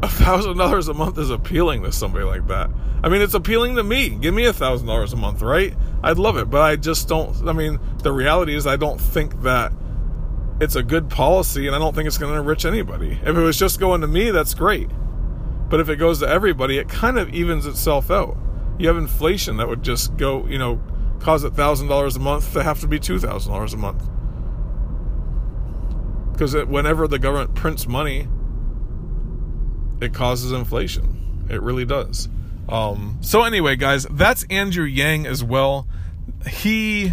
a 0.05 0.09
thousand 0.09 0.59
dollars 0.59 0.89
a 0.89 0.95
month 0.95 1.17
is 1.19 1.31
appealing 1.31 1.83
to 1.83 1.91
somebody 1.91 2.25
like 2.25 2.47
that. 2.49 2.71
I 3.03 3.09
mean, 3.09 3.23
it's 3.23 3.35
appealing 3.35 3.77
to 3.77 3.83
me. 3.83 4.11
Give 4.11 4.35
me 4.35 4.45
a 4.45 4.53
thousand 4.53 4.87
dollars 4.87 5.13
a 5.15 5.17
month, 5.17 5.41
right? 5.41 5.75
I'd 6.03 6.19
love 6.19 6.37
it, 6.37 6.51
but 6.51 6.61
I 6.61 6.77
just 6.77 7.09
don't. 7.09 7.49
I 7.49 7.53
mean, 7.53 7.81
the 8.03 8.13
reality 8.13 8.55
is, 8.55 8.67
I 8.67 8.77
don't 8.77 9.01
think 9.01 9.41
that 9.43 9.73
it's 10.61 10.77
a 10.77 10.83
good 10.83 11.09
policy, 11.09 11.67
and 11.67 11.75
I 11.75 11.79
don't 11.79 11.95
think 11.95 12.07
it's 12.07 12.19
going 12.19 12.33
to 12.33 12.39
enrich 12.39 12.67
anybody. 12.67 13.19
If 13.23 13.37
it 13.37 13.41
was 13.41 13.59
just 13.59 13.81
going 13.81 14.03
to 14.03 14.07
me, 14.07 14.31
that's 14.31 14.53
great. 14.53 14.91
But 15.71 15.81
if 15.81 15.89
it 15.89 15.97
goes 15.97 16.21
to 16.21 16.29
everybody, 16.29 16.79
it 16.79 16.89
kind 16.89 17.19
of 17.19 17.33
evens 17.35 17.65
itself 17.65 18.11
out. 18.11 18.37
You 18.79 18.89
have 18.89 18.99
inflation 18.99 19.57
that 19.57 19.69
would 19.69 19.83
just 19.83 20.17
go, 20.19 20.47
you 20.47 20.59
know, 20.59 20.83
cause 21.21 21.45
a 21.45 21.51
thousand 21.51 21.89
dollars 21.89 22.17
a 22.17 22.21
month 22.21 22.53
to 22.53 22.63
have 22.63 22.81
to 22.81 22.89
be 22.89 23.01
two 23.01 23.19
thousand 23.19 23.53
dollars 23.53 23.73
a 23.73 23.79
month. 23.79 24.03
Because 26.33 26.55
whenever 26.67 27.09
the 27.09 27.19
government 27.19 27.55
prints 27.55 27.87
money, 27.87 28.29
it 30.05 30.15
causes 30.15 30.53
inflation. 30.53 31.47
It 31.51 31.61
really 31.61 31.85
does. 31.85 32.29
Um, 32.69 33.19
so 33.21 33.43
anyway, 33.43 33.77
guys, 33.77 34.07
that's 34.11 34.45
Andrew 34.45 34.85
Yang 34.85 35.27
as 35.27 35.45
well. 35.45 35.87
He 36.49 37.13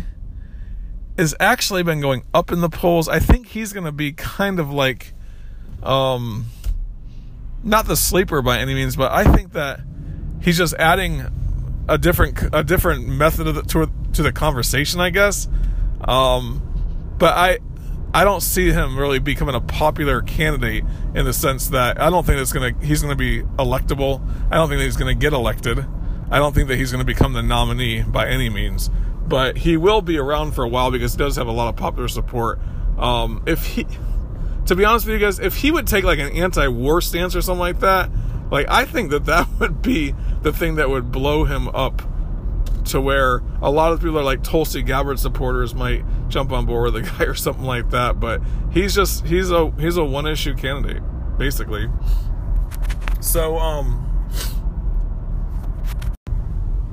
has 1.17 1.35
actually 1.39 1.83
been 1.83 2.01
going 2.01 2.23
up 2.33 2.51
in 2.51 2.61
the 2.61 2.69
polls. 2.69 3.09
I 3.09 3.19
think 3.19 3.47
he's 3.47 3.73
going 3.73 3.85
to 3.85 3.91
be 3.91 4.13
kind 4.13 4.59
of 4.59 4.71
like, 4.71 5.13
um, 5.83 6.45
not 7.63 7.85
the 7.85 7.95
sleeper 7.95 8.41
by 8.41 8.59
any 8.59 8.73
means, 8.73 8.95
but 8.95 9.11
I 9.11 9.25
think 9.25 9.53
that 9.53 9.81
he's 10.41 10.57
just 10.57 10.73
adding 10.75 11.25
a 11.87 11.97
different 11.97 12.39
a 12.53 12.63
different 12.63 13.07
method 13.07 13.43
the, 13.45 13.61
to 13.63 13.91
to 14.13 14.23
the 14.23 14.31
conversation, 14.31 14.99
I 14.99 15.09
guess. 15.09 15.47
Um, 16.01 16.61
but 17.17 17.35
I 17.35 17.59
I 18.13 18.25
don't 18.25 18.41
see 18.41 18.71
him 18.71 18.97
really 18.97 19.19
becoming 19.19 19.55
a 19.55 19.61
popular 19.61 20.21
candidate 20.21 20.83
in 21.15 21.25
the 21.25 21.33
sense 21.33 21.69
that 21.69 21.99
I 22.01 22.09
don't 22.09 22.25
think 22.25 22.41
it's 22.41 22.51
gonna 22.51 22.73
he's 22.81 23.01
gonna 23.01 23.15
be 23.15 23.43
electable. 23.57 24.21
I 24.51 24.55
don't 24.55 24.67
think 24.67 24.79
that 24.79 24.85
he's 24.85 24.97
gonna 24.97 25.15
get 25.15 25.31
elected. 25.31 25.85
I 26.31 26.39
don't 26.39 26.55
think 26.55 26.69
that 26.69 26.77
he's 26.77 26.91
to 26.91 27.03
become 27.03 27.33
the 27.33 27.43
nominee 27.43 28.03
by 28.03 28.27
any 28.29 28.49
means, 28.49 28.89
but 29.27 29.57
he 29.57 29.75
will 29.75 30.01
be 30.01 30.17
around 30.17 30.53
for 30.53 30.63
a 30.63 30.67
while 30.67 30.89
because 30.89 31.11
he 31.11 31.17
does 31.17 31.35
have 31.35 31.47
a 31.47 31.51
lot 31.51 31.67
of 31.67 31.75
popular 31.75 32.07
support. 32.07 32.57
Um, 32.97 33.43
if 33.45 33.65
he, 33.65 33.85
to 34.65 34.75
be 34.75 34.85
honest 34.85 35.05
with 35.05 35.13
you 35.13 35.19
guys, 35.19 35.39
if 35.39 35.57
he 35.57 35.71
would 35.71 35.87
take 35.87 36.05
like 36.05 36.19
an 36.19 36.29
anti-war 36.31 37.01
stance 37.01 37.35
or 37.35 37.41
something 37.41 37.59
like 37.59 37.81
that, 37.81 38.09
like 38.49 38.65
I 38.69 38.85
think 38.85 39.11
that 39.11 39.25
that 39.25 39.47
would 39.59 39.81
be 39.81 40.15
the 40.41 40.53
thing 40.53 40.75
that 40.75 40.89
would 40.89 41.11
blow 41.11 41.43
him 41.43 41.67
up 41.69 42.01
to 42.85 43.01
where 43.01 43.41
a 43.61 43.69
lot 43.69 43.91
of 43.91 43.99
people 43.99 44.19
are 44.19 44.23
like 44.23 44.43
Tulsi 44.43 44.81
Gabbard 44.81 45.19
supporters 45.19 45.75
might 45.75 46.03
jump 46.29 46.51
on 46.51 46.65
board 46.65 46.93
with 46.93 47.03
the 47.03 47.09
guy 47.17 47.25
or 47.25 47.35
something 47.35 47.65
like 47.65 47.89
that. 47.91 48.19
But 48.19 48.41
he's 48.71 48.95
just 48.95 49.25
he's 49.25 49.51
a 49.51 49.71
he's 49.79 49.97
a 49.97 50.03
one 50.03 50.27
issue 50.27 50.55
candidate 50.55 51.03
basically. 51.37 51.89
So 53.19 53.57
um. 53.57 54.07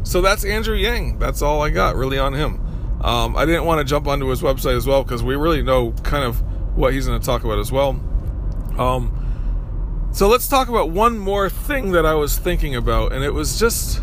So 0.02 0.22
that's 0.22 0.42
Andrew 0.44 0.74
Yang. 0.74 1.18
That's 1.18 1.42
all 1.42 1.60
I 1.60 1.68
got 1.68 1.94
really 1.94 2.18
on 2.18 2.32
him. 2.32 2.64
Um, 3.02 3.36
I 3.36 3.44
didn't 3.44 3.64
want 3.64 3.80
to 3.80 3.84
jump 3.84 4.06
onto 4.06 4.26
his 4.28 4.40
website 4.40 4.74
as 4.74 4.86
well 4.86 5.04
because 5.04 5.22
we 5.22 5.36
really 5.36 5.62
know 5.62 5.92
kind 6.02 6.24
of 6.24 6.42
what 6.76 6.94
he's 6.94 7.06
going 7.06 7.20
to 7.20 7.24
talk 7.24 7.44
about 7.44 7.58
as 7.58 7.70
well. 7.70 7.90
Um, 8.78 10.08
so 10.12 10.28
let's 10.28 10.48
talk 10.48 10.68
about 10.68 10.90
one 10.90 11.18
more 11.18 11.50
thing 11.50 11.92
that 11.92 12.06
I 12.06 12.14
was 12.14 12.38
thinking 12.38 12.74
about, 12.74 13.12
and 13.12 13.22
it 13.22 13.34
was 13.34 13.58
just 13.58 14.02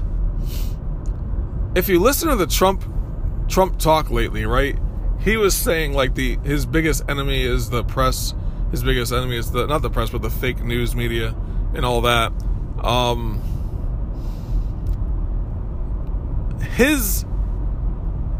if 1.76 1.90
you 1.90 2.00
listen 2.00 2.30
to 2.30 2.36
the 2.36 2.48
Trump 2.48 2.84
Trump 3.48 3.78
talk 3.78 4.10
lately, 4.10 4.46
right? 4.46 4.78
He 5.20 5.38
was 5.38 5.56
saying 5.56 5.94
like 5.94 6.16
the 6.16 6.38
his 6.44 6.66
biggest 6.66 7.04
enemy 7.10 7.44
is 7.44 7.70
the 7.70 7.84
press. 7.84 8.34
His 8.72 8.84
biggest 8.84 9.12
enemy 9.12 9.38
is 9.38 9.52
the 9.52 9.68
not 9.68 9.82
the 9.82 9.90
press, 9.90 10.10
but 10.10 10.22
the 10.22 10.30
fake 10.30 10.64
news 10.64 10.96
media 10.96 11.36
and 11.74 11.86
all 11.86 12.02
that. 12.02 12.32
Um, 12.84 13.42
his 16.62 17.26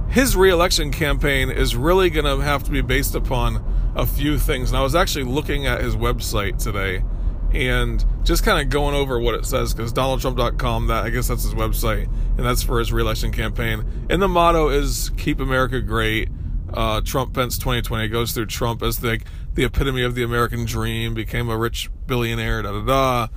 his 0.10 0.36
reelection 0.36 0.92
campaign 0.92 1.50
is 1.50 1.76
really 1.76 2.10
going 2.10 2.26
to 2.26 2.38
have 2.44 2.64
to 2.64 2.72
be 2.72 2.82
based 2.82 3.16
upon 3.16 3.94
a 3.96 4.06
few 4.06 4.38
things. 4.40 4.70
And 4.70 4.78
I 4.78 4.82
was 4.82 4.96
actually 4.96 5.26
looking 5.26 5.66
at 5.66 5.82
his 5.82 5.96
website 5.96 6.62
today 6.62 7.04
and 7.56 8.06
just 8.24 8.44
kind 8.44 8.62
of 8.62 8.70
going 8.70 8.94
over 8.94 9.20
what 9.20 9.36
it 9.36 9.46
says 9.46 9.74
because 9.74 9.94
donaldtrump.com 9.94 10.88
that 10.88 11.04
i 11.06 11.10
guess 11.10 11.28
that's 11.28 11.44
his 11.44 11.54
website 11.54 12.06
and 12.38 12.46
that's 12.46 12.62
for 12.62 12.80
his 12.80 12.92
reelection 12.92 13.32
campaign. 13.32 13.86
And 14.10 14.22
the 14.22 14.28
motto 14.28 14.70
is 14.70 15.12
keep 15.18 15.40
america 15.40 15.82
great. 15.82 16.30
Uh, 16.74 17.00
trump 17.02 17.34
pence 17.34 17.58
2020 17.58 18.10
goes 18.10 18.34
through 18.34 18.48
trump 18.48 18.84
as 18.84 19.00
the, 19.00 19.22
the 19.54 19.64
epitome 19.64 20.04
of 20.04 20.14
the 20.14 20.24
american 20.24 20.66
dream 20.66 21.14
became 21.14 21.48
a 21.48 21.58
rich 21.58 21.90
billionaire 22.06 22.62
da 22.64 22.72
da 22.72 22.82
da 22.82 23.28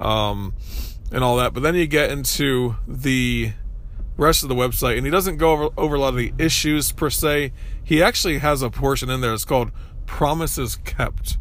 um, 0.00 0.54
and 1.10 1.24
all 1.24 1.36
that. 1.36 1.54
But 1.54 1.62
then 1.62 1.74
you 1.74 1.86
get 1.86 2.10
into 2.10 2.76
the 2.86 3.52
rest 4.16 4.42
of 4.42 4.48
the 4.48 4.54
website 4.54 4.96
and 4.96 5.06
he 5.06 5.10
doesn't 5.10 5.36
go 5.36 5.52
over, 5.52 5.68
over 5.76 5.94
a 5.96 6.00
lot 6.00 6.08
of 6.08 6.16
the 6.16 6.32
issues 6.38 6.92
per 6.92 7.10
se. 7.10 7.52
He 7.82 8.02
actually 8.02 8.38
has 8.38 8.62
a 8.62 8.70
portion 8.70 9.10
in 9.10 9.20
there. 9.20 9.32
It's 9.32 9.44
called 9.44 9.70
promises 10.06 10.76
kept 10.76 11.38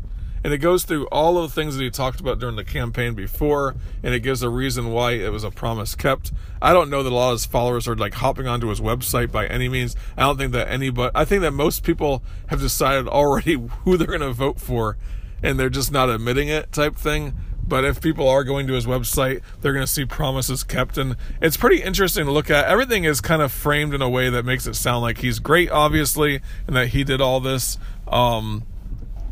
and 0.48 0.54
it 0.54 0.60
goes 0.60 0.86
through 0.86 1.06
all 1.08 1.38
of 1.38 1.50
the 1.50 1.54
things 1.54 1.76
that 1.76 1.84
he 1.84 1.90
talked 1.90 2.22
about 2.22 2.40
during 2.40 2.56
the 2.56 2.64
campaign 2.64 3.14
before 3.14 3.76
and 4.02 4.14
it 4.14 4.22
gives 4.22 4.42
a 4.42 4.50
reason 4.50 4.94
why 4.94 5.12
it 5.12 5.30
was 5.30 5.44
a 5.44 5.52
promise 5.52 5.94
kept. 5.94 6.32
I 6.62 6.72
don't 6.72 6.90
know 6.90 7.04
that 7.04 7.12
a 7.12 7.14
lot 7.14 7.32
of 7.32 7.40
his 7.40 7.46
followers 7.46 7.86
are 7.86 7.98
like 7.98 8.14
hopping 8.14 8.48
onto 8.48 8.68
his 8.68 8.80
website 8.80 9.30
by 9.30 9.46
any 9.48 9.68
means. 9.68 9.98
I 10.16 10.22
don't 10.22 10.38
think 10.38 10.54
that 10.54 10.70
anybody 10.70 11.12
i 11.14 11.26
think 11.26 11.42
that 11.42 11.52
most 11.52 11.84
people 11.84 12.24
have 12.48 12.62
decided 12.62 13.10
already 13.10 13.56
who 13.84 13.98
they're 13.98 14.08
going 14.08 14.22
to 14.22 14.32
vote 14.32 14.58
for 14.58 14.96
and 15.44 15.60
they're 15.60 15.70
just 15.70 15.92
not 15.92 16.10
admitting 16.10 16.48
it 16.48 16.72
type 16.72 16.96
thing. 16.96 17.34
But 17.68 17.84
if 17.84 18.00
people 18.00 18.30
are 18.30 18.46
going 18.46 18.68
to 18.68 18.74
his 18.74 18.86
website 18.86 19.42
they're 19.60 19.74
going 19.74 19.86
to 19.86 19.92
see 19.92 20.06
promises 20.06 20.64
kept. 20.64 20.98
And 20.98 21.18
it's 21.42 21.58
pretty 21.58 21.82
interesting 21.82 22.24
to 22.24 22.32
look 22.32 22.50
at. 22.50 22.68
Everything 22.68 23.04
is 23.04 23.20
kind 23.20 23.42
of 23.42 23.52
framed 23.52 23.94
in 23.94 24.02
a 24.02 24.10
way 24.10 24.30
that 24.30 24.46
makes 24.46 24.66
it 24.66 24.78
sound 24.78 25.02
like 25.02 25.18
he's 25.18 25.40
great 25.40 25.70
obviously 25.70 26.40
and 26.68 26.78
that 26.78 26.88
he 26.88 27.04
did 27.04 27.20
all 27.20 27.42
this. 27.42 27.78
Um, 28.08 28.64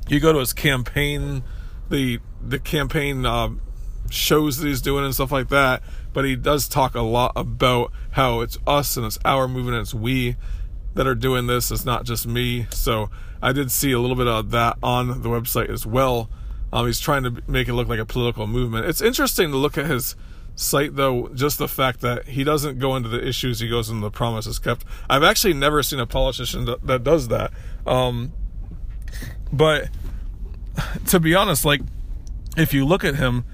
you 0.08 0.20
go 0.20 0.34
to 0.34 0.40
his 0.40 0.54
campaign, 0.54 1.44
the 1.90 2.20
the 2.42 2.60
campaign 2.60 3.26
uh, 3.26 3.50
shows 4.10 4.58
that 4.58 4.68
he's 4.68 4.82
doing 4.82 5.06
and 5.06 5.14
stuff 5.14 5.32
like 5.32 5.50
that. 5.50 5.82
But 6.14 6.26
he 6.26 6.36
does 6.36 6.68
talk 6.68 6.96
a 6.96 7.02
lot 7.02 7.34
about 7.36 7.92
how 8.12 8.42
it's 8.42 8.58
us 8.66 8.96
and 8.98 9.06
it's 9.06 9.20
our 9.26 9.48
movement, 9.48 9.76
and 9.76 9.82
it's 9.82 9.94
we 9.94 10.36
that 10.94 11.08
are 11.08 11.16
doing 11.16 11.48
this. 11.48 11.72
It's 11.72 11.86
not 11.86 12.06
just 12.06 12.26
me. 12.26 12.68
So 12.72 13.10
I 13.42 13.52
did 13.52 13.72
see 13.72 13.92
a 13.92 14.00
little 14.00 14.16
bit 14.16 14.28
of 14.28 14.52
that 14.52 14.78
on 14.82 15.22
the 15.22 15.30
website 15.30 15.70
as 15.70 15.86
well. 15.86 16.30
Um, 16.72 16.88
he's 16.88 17.00
trying 17.00 17.24
to 17.24 17.44
make 17.48 17.68
it 17.68 17.74
look 17.74 17.88
like 17.88 18.00
a 18.00 18.06
political 18.06 18.48
movement. 18.48 18.86
It's 18.86 19.02
interesting 19.02 19.52
to 19.52 19.58
look 19.58 19.78
at 19.78 19.86
his 19.86 20.16
site 20.56 20.96
though 20.96 21.28
just 21.34 21.58
the 21.58 21.68
fact 21.68 22.00
that 22.02 22.26
he 22.26 22.44
doesn't 22.44 22.80
go 22.80 22.96
into 22.96 23.10
the 23.10 23.26
issues 23.28 23.60
he 23.60 23.68
goes 23.68 23.90
into 23.90 24.02
the 24.02 24.10
promises 24.10 24.58
kept 24.58 24.86
i've 25.10 25.22
actually 25.22 25.54
never 25.54 25.84
seen 25.84 26.00
a 26.00 26.08
politician 26.08 26.64
that, 26.64 26.86
that 26.88 27.04
does 27.04 27.28
that 27.28 27.52
um, 27.86 28.32
but 29.56 29.90
to 31.08 31.20
be 31.20 31.36
honest, 31.36 31.66
like 31.66 31.82
if 32.58 32.74
you 32.74 32.86
look 32.86 33.04
at 33.04 33.16
him, 33.16 33.46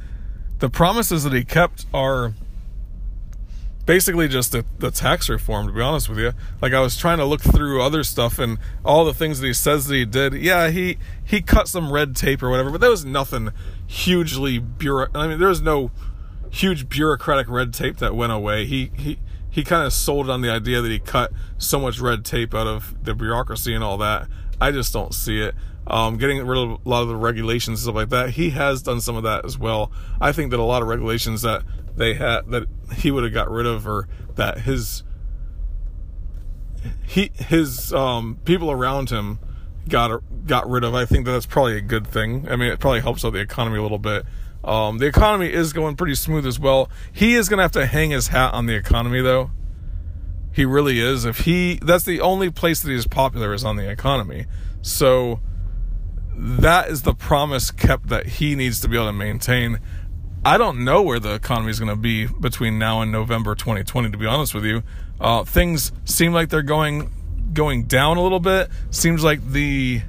the 0.60 0.70
promises 0.70 1.24
that 1.24 1.34
he 1.34 1.44
kept 1.44 1.86
are 1.94 2.34
basically 3.86 4.28
just 4.28 4.52
the, 4.52 4.64
the 4.78 4.92
tax 4.92 5.28
reform 5.28 5.68
to 5.68 5.74
be 5.74 5.82
honest 5.82 6.08
with 6.08 6.20
you. 6.20 6.34
Like 6.62 6.72
i 6.72 6.80
was 6.80 6.96
trying 6.96 7.18
to 7.18 7.26
look 7.26 7.42
through 7.42 7.82
other 7.82 8.04
stuff 8.04 8.38
and 8.38 8.60
all 8.86 9.04
the 9.06 9.14
things 9.14 9.40
that 9.40 9.48
he 9.48 9.54
says 9.54 9.88
that 9.88 9.96
he 9.96 10.06
did. 10.06 10.34
Yeah 10.36 10.70
he 10.70 10.98
he 11.26 11.42
cut 11.42 11.68
some 11.68 11.92
red 11.92 12.16
tape 12.16 12.44
or 12.44 12.50
whatever 12.50 12.70
but 12.70 12.80
there 12.80 12.92
was 12.92 13.04
nothing 13.04 13.50
hugely 13.88 14.60
bureau 14.60 15.08
i 15.16 15.28
mean 15.28 15.40
there 15.40 15.50
was 15.50 15.62
no 15.62 15.92
huge 16.52 16.90
bureaucratic 16.90 17.50
red 17.50 17.74
tape 17.74 17.98
that 17.98 18.16
went 18.16 18.32
away. 18.32 18.66
He 18.66 18.92
he 18.96 19.18
he 19.50 19.64
kind 19.64 19.86
of 19.86 19.92
sold 19.94 20.30
on 20.30 20.42
the 20.42 20.50
idea 20.50 20.82
that 20.82 20.92
he 20.92 21.00
cut 21.00 21.32
so 21.58 21.80
much 21.80 22.00
red 22.00 22.24
tape 22.24 22.54
out 22.54 22.68
of 22.68 23.04
the 23.04 23.16
bureaucracy 23.16 23.74
and 23.74 23.84
all 23.84 23.98
that. 23.98 24.28
I 24.60 24.72
just 24.72 24.94
don't 24.94 25.14
see 25.14 25.42
it 25.42 25.56
um, 25.88 26.18
getting 26.18 26.46
rid 26.46 26.58
of 26.58 26.86
a 26.86 26.90
lot 26.90 27.02
of 27.02 27.08
the 27.08 27.16
regulations 27.16 27.80
and 27.80 27.84
stuff 27.84 27.96
like 27.96 28.10
that. 28.10 28.32
He 28.32 28.52
has 28.52 28.82
done 28.82 29.02
some 29.02 29.16
of 29.16 29.24
that 29.24 29.46
as 29.46 29.58
well. 29.58 29.92
I 30.20 30.32
think 30.32 30.52
that 30.52 30.60
a 30.60 30.64
lot 30.64 30.82
of 30.82 30.88
regulations 30.88 31.42
that 31.42 31.64
they 31.96 32.14
had 32.14 32.50
that 32.52 32.68
he 32.96 33.12
would 33.12 33.24
have 33.24 33.34
got 33.34 33.50
rid 33.50 33.66
of, 33.66 33.88
or 33.88 34.08
that 34.36 34.60
his 34.60 35.04
he 37.06 37.32
his 37.36 37.94
um, 37.94 38.40
people 38.46 38.72
around 38.72 39.10
him 39.10 39.40
got 39.88 40.22
got 40.46 40.70
rid 40.70 40.84
of. 40.84 40.94
I 40.94 41.06
think 41.06 41.26
that 41.26 41.32
that's 41.32 41.46
probably 41.46 41.78
a 41.78 41.82
good 41.82 42.08
thing. 42.08 42.48
I 42.50 42.56
mean, 42.56 42.72
it 42.72 42.80
probably 42.80 43.02
helps 43.02 43.26
out 43.26 43.34
the 43.34 43.40
economy 43.40 43.78
a 43.78 43.82
little 43.82 44.00
bit. 44.00 44.26
Um, 44.64 45.00
the 45.00 45.08
economy 45.08 45.52
is 45.52 45.74
going 45.74 45.96
pretty 45.96 46.16
smooth 46.16 46.46
as 46.46 46.60
well. 46.60 46.90
He 47.12 47.34
is 47.34 47.50
going 47.50 47.58
to 47.58 47.64
have 47.64 47.72
to 47.72 47.86
hang 47.88 48.12
his 48.12 48.28
hat 48.28 48.54
on 48.54 48.68
the 48.68 48.76
economy, 48.76 49.22
though. 49.22 49.52
He 50.54 50.66
really 50.66 51.00
is. 51.00 51.26
If 51.26 51.40
he, 51.40 51.80
that's 51.82 52.04
the 52.04 52.22
only 52.22 52.52
place 52.52 52.82
that 52.82 52.90
he 52.90 52.96
is 52.96 53.08
popular 53.08 53.54
is 53.54 53.64
on 53.64 53.78
the 53.78 53.90
economy. 53.90 54.46
So 54.82 55.40
that 56.36 56.90
is 56.90 57.04
the 57.04 57.14
promise 57.14 57.72
kept 57.72 58.08
that 58.08 58.26
he 58.26 58.56
needs 58.56 58.80
to 58.82 58.88
be 58.88 58.96
able 58.96 59.08
to 59.08 59.14
maintain. 59.14 59.80
I 60.44 60.58
don't 60.58 60.84
know 60.84 61.02
where 61.02 61.20
the 61.20 61.34
economy 61.34 61.70
is 61.70 61.80
going 61.80 61.90
to 61.90 61.96
be 61.96 62.26
between 62.26 62.80
now 62.80 63.02
and 63.02 63.12
November 63.12 63.54
2020. 63.54 64.12
To 64.12 64.18
be 64.18 64.26
honest 64.26 64.56
with 64.56 64.66
you, 64.66 64.82
uh, 65.20 65.44
things 65.44 65.92
seem 66.06 66.34
like 66.34 66.50
they're 66.50 66.64
going 66.64 67.12
going 67.54 67.84
down 67.84 68.18
a 68.18 68.24
little 68.24 68.40
bit. 68.40 68.70
Seems 68.90 69.24
like 69.24 69.46
the 69.46 70.02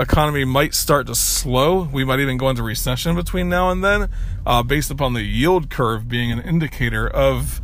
economy 0.00 0.44
might 0.44 0.74
start 0.74 1.06
to 1.08 1.14
slow. 1.14 1.82
We 1.92 2.04
might 2.04 2.20
even 2.20 2.36
go 2.36 2.48
into 2.48 2.62
recession 2.62 3.14
between 3.14 3.48
now 3.48 3.70
and 3.70 3.84
then, 3.84 4.08
uh, 4.46 4.62
based 4.62 4.90
upon 4.90 5.12
the 5.12 5.22
yield 5.22 5.70
curve 5.70 6.08
being 6.08 6.32
an 6.32 6.40
indicator 6.40 7.08
of 7.08 7.60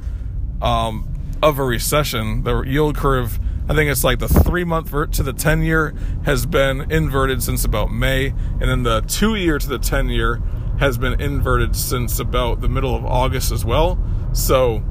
um, 0.60 1.08
of 1.42 1.58
a 1.58 1.64
recession. 1.64 2.42
The 2.42 2.60
yield 2.62 2.96
curve 2.96 3.40
I 3.70 3.72
think 3.72 3.88
it's 3.88 4.02
like 4.02 4.18
the 4.18 4.26
three 4.26 4.64
month 4.64 4.88
vert 4.88 5.12
to 5.12 5.22
the 5.22 5.32
10 5.32 5.62
year 5.62 5.94
has 6.24 6.44
been 6.44 6.90
inverted 6.90 7.40
since 7.40 7.64
about 7.64 7.92
May, 7.92 8.30
and 8.30 8.62
then 8.62 8.82
the 8.82 9.02
two 9.02 9.36
year 9.36 9.60
to 9.60 9.68
the 9.68 9.78
10 9.78 10.08
year 10.08 10.42
has 10.80 10.98
been 10.98 11.20
inverted 11.20 11.76
since 11.76 12.18
about 12.18 12.62
the 12.62 12.68
middle 12.68 12.96
of 12.96 13.06
August 13.06 13.52
as 13.52 13.64
well. 13.64 13.96
So 14.32 14.82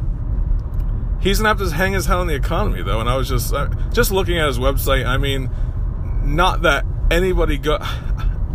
he's 1.20 1.40
gonna 1.40 1.50
have 1.50 1.58
to 1.58 1.70
hang 1.76 1.92
his 1.92 2.06
hat 2.06 2.20
on 2.20 2.28
the 2.28 2.36
economy 2.36 2.82
though. 2.82 3.02
And 3.02 3.10
I 3.10 3.18
was 3.18 3.28
just 3.28 3.54
uh, 3.54 3.68
just 3.92 4.12
looking 4.12 4.38
at 4.38 4.48
his 4.48 4.60
website. 4.60 5.06
I 5.06 5.18
mean, 5.18 5.50
not 6.24 6.62
that 6.62 6.86
anybody 7.12 7.58
go. 7.58 7.80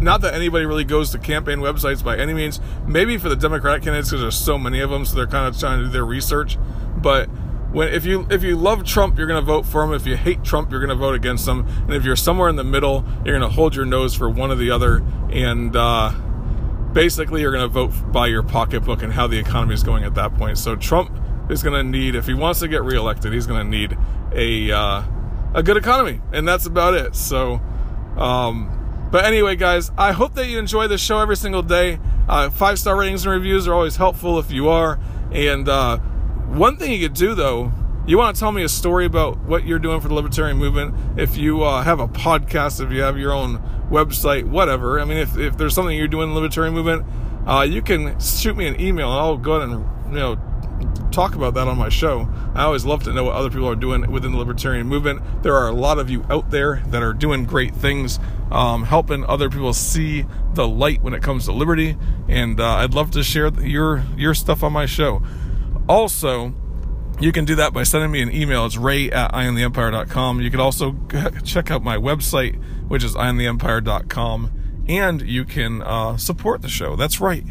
Not 0.01 0.23
that 0.23 0.35
anybody 0.35 0.67
really 0.67 0.85
goes 0.85 1.11
to 1.13 1.19
campaign 1.19 1.61
websites 1.61 2.05
by 2.05 2.19
any 2.19 2.35
means. 2.35 2.61
Maybe 2.85 3.17
for 3.17 3.29
the 3.29 3.37
Democratic 3.37 3.85
candidates 3.85 4.11
because 4.11 4.21
there's 4.21 4.37
so 4.37 4.59
many 4.59 4.81
of 4.81 4.91
them, 4.91 5.07
so 5.07 5.15
they're 5.15 5.27
kind 5.27 5.47
of 5.47 5.59
trying 5.59 5.79
to 5.79 5.85
do 5.87 5.91
their 5.91 6.05
research. 6.05 6.59
But 6.97 7.31
when 7.75 7.89
if 7.89 8.05
you 8.05 8.27
if 8.31 8.43
you 8.43 8.57
love 8.57 8.85
Trump, 8.85 9.19
you're 9.19 9.27
going 9.27 9.43
to 9.43 9.47
vote 9.47 9.67
for 9.67 9.83
him. 9.83 9.93
If 9.93 10.07
you 10.07 10.17
hate 10.17 10.45
Trump, 10.45 10.71
you're 10.71 10.81
going 10.81 10.91
to 10.91 10.95
vote 10.95 11.15
against 11.15 11.47
him. 11.47 11.67
And 11.67 11.93
if 11.93 12.05
you're 12.05 12.17
somewhere 12.17 12.49
in 12.49 12.57
the 12.57 12.65
middle, 12.65 13.05
you're 13.25 13.37
going 13.37 13.49
to 13.49 13.55
hold 13.55 13.75
your 13.75 13.85
nose 13.85 14.15
for 14.15 14.31
one 14.31 14.53
or 14.53 14.55
the 14.55 14.71
other. 14.71 15.05
And 15.31 15.75
uh, 15.75 16.13
basically, 16.93 17.41
you're 17.41 17.51
going 17.51 17.69
to 17.69 17.69
vote 17.69 17.91
by 18.13 18.29
your 18.29 18.45
pocketbook 18.45 19.03
and 19.03 19.13
how 19.13 19.27
the 19.27 19.39
economy 19.39 19.75
is 19.75 19.83
going 19.83 20.05
at 20.05 20.15
that 20.15 20.35
point. 20.37 20.57
So 20.57 20.77
Trump 20.77 21.11
is 21.51 21.65
going 21.65 21.75
to 21.75 21.83
need, 21.83 22.15
if 22.15 22.27
he 22.27 22.35
wants 22.35 22.61
to 22.61 22.69
get 22.69 22.85
reelected, 22.85 23.33
he's 23.33 23.47
going 23.47 23.69
to 23.69 23.77
need 23.79 23.99
a 24.33 24.71
uh, 24.71 25.03
a 25.53 25.63
good 25.63 25.77
economy, 25.77 26.21
and 26.33 26.47
that's 26.47 26.67
about 26.67 26.95
it. 26.95 27.15
So. 27.17 27.61
Um, 28.17 28.71
but 29.11 29.25
anyway, 29.25 29.55
guys, 29.55 29.93
I 29.97 30.11
hope 30.11 30.35
that 30.35 30.49
you 30.49 30.59
enjoy 30.59 30.89
the 30.89 30.99
show 30.99 31.21
every 31.21 31.37
single 31.37 31.63
day. 31.63 32.01
Uh, 32.29 32.51
five 32.51 32.81
star 32.81 32.97
ratings 32.97 33.25
and 33.25 33.33
reviews 33.33 33.69
are 33.69 33.75
always 33.75 33.95
helpful 33.95 34.41
if 34.41 34.51
you 34.51 34.69
are. 34.69 34.99
And 35.31 35.69
uh, 35.69 35.99
One 36.49 36.77
thing 36.77 36.93
you 36.93 37.01
could 37.01 37.17
do 37.17 37.35
though, 37.35 37.73
you 38.07 38.19
want 38.19 38.37
to 38.37 38.41
tell 38.41 38.53
me 38.53 38.63
a 38.63 38.69
story 38.69 39.07
about 39.07 39.39
what 39.41 39.67
you're 39.67 39.79
doing 39.79 40.01
for 40.01 40.09
the 40.09 40.15
libertarian 40.15 40.59
movement. 40.59 41.19
If 41.19 41.37
you 41.37 41.63
uh, 41.63 41.83
have 41.83 42.01
a 42.01 42.09
podcast, 42.09 42.85
if 42.85 42.93
you 42.93 43.01
have 43.01 43.19
your 43.19 43.33
own 43.33 43.59
website, 43.91 44.45
whatever. 44.45 45.01
I 45.01 45.05
mean, 45.05 45.19
if, 45.19 45.37
if 45.39 45.57
there's 45.57 45.75
something 45.75 45.97
you're 45.97 46.09
doing 46.09 46.29
in 46.29 46.35
the 46.35 46.41
libertarian 46.41 46.75
movement, 46.75 47.07
uh, 47.47 47.63
you 47.63 47.83
can 47.83 48.19
shoot 48.21 48.57
me 48.57 48.67
an 48.67 48.81
email 48.81 49.11
and 49.11 49.21
I'll 49.21 49.37
go 49.37 49.53
ahead 49.53 49.69
and 49.71 50.13
you 50.13 50.21
know 50.21 50.37
talk 51.11 51.35
about 51.35 51.55
that 51.55 51.69
on 51.69 51.79
my 51.79 51.89
show. 51.89 52.29
I 52.55 52.65
always 52.65 52.85
love 52.85 53.05
to 53.05 53.13
know 53.13 53.25
what 53.25 53.37
other 53.37 53.51
people 53.51 53.69
are 53.69 53.77
doing 53.77 54.11
within 54.11 54.33
the 54.33 54.39
libertarian 54.39 54.87
movement. 54.87 55.23
There 55.43 55.55
are 55.55 55.69
a 55.69 55.73
lot 55.73 55.99
of 55.99 56.11
you 56.11 56.25
out 56.29 56.51
there 56.51 56.83
that 56.89 57.03
are 57.03 57.13
doing 57.13 57.45
great 57.45 57.75
things, 57.75 58.19
um, 58.51 58.85
helping 58.85 59.25
other 59.25 59.49
people 59.49 59.73
see 59.73 60.27
the 60.55 60.67
light 60.67 61.03
when 61.03 61.15
it 61.15 61.23
comes 61.23 61.45
to 61.45 61.53
liberty, 61.53 61.97
and 62.29 62.61
uh, 62.61 62.77
I'd 62.77 62.95
love 62.95 63.13
to 63.13 63.23
share 63.23 63.49
your 63.61 64.05
your 64.17 64.35
stuff 64.35 64.63
on 64.63 64.73
my 64.73 64.87
show. 64.87 65.23
Also, 65.89 66.55
you 67.21 67.31
can 67.31 67.45
do 67.45 67.55
that 67.57 67.73
by 67.73 67.83
sending 67.83 68.11
me 68.11 68.23
an 68.23 68.33
email. 68.33 68.67
It's 68.67 68.77
ray 68.77 69.11
at 69.11 69.33
eyeontheempire.com. 69.33 70.41
You 70.41 70.51
can 70.51 70.61
also 70.61 70.97
check 71.45 71.71
out 71.71 71.83
my 71.83 71.97
website, 71.97 72.61
which 72.89 73.05
is 73.05 73.15
eyeontheempire.com, 73.15 74.85
and 74.89 75.23
you 75.23 75.45
can 75.45 75.83
uh, 75.83 76.17
support 76.17 76.63
the 76.63 76.69
show. 76.69 76.97
That's 76.97 77.21
right. 77.21 77.45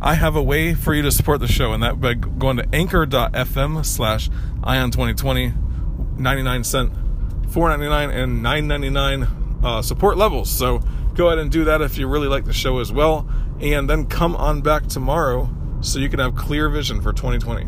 I 0.00 0.14
have 0.14 0.36
a 0.36 0.42
way 0.42 0.74
for 0.74 0.94
you 0.94 1.02
to 1.02 1.10
support 1.10 1.40
the 1.40 1.48
show, 1.48 1.72
and 1.72 1.82
that 1.82 2.00
by 2.00 2.14
going 2.14 2.58
to 2.58 2.68
anchor.fm 2.72 3.84
slash 3.84 4.30
ion 4.62 4.90
2020, 4.90 5.52
99 6.18 6.64
cent, 6.64 6.92
4.99 7.48 8.14
and 8.14 8.44
9.99 8.44 9.64
uh, 9.64 9.82
support 9.82 10.16
levels. 10.16 10.50
So 10.50 10.80
go 11.14 11.28
ahead 11.28 11.38
and 11.38 11.50
do 11.50 11.64
that 11.64 11.80
if 11.80 11.98
you 11.98 12.06
really 12.06 12.28
like 12.28 12.44
the 12.44 12.52
show 12.52 12.78
as 12.78 12.92
well. 12.92 13.28
And 13.60 13.88
then 13.88 14.06
come 14.06 14.36
on 14.36 14.60
back 14.60 14.86
tomorrow 14.86 15.50
so 15.86 16.00
you 16.00 16.08
can 16.08 16.18
have 16.18 16.34
clear 16.34 16.68
vision 16.68 17.00
for 17.00 17.12
2020. 17.12 17.66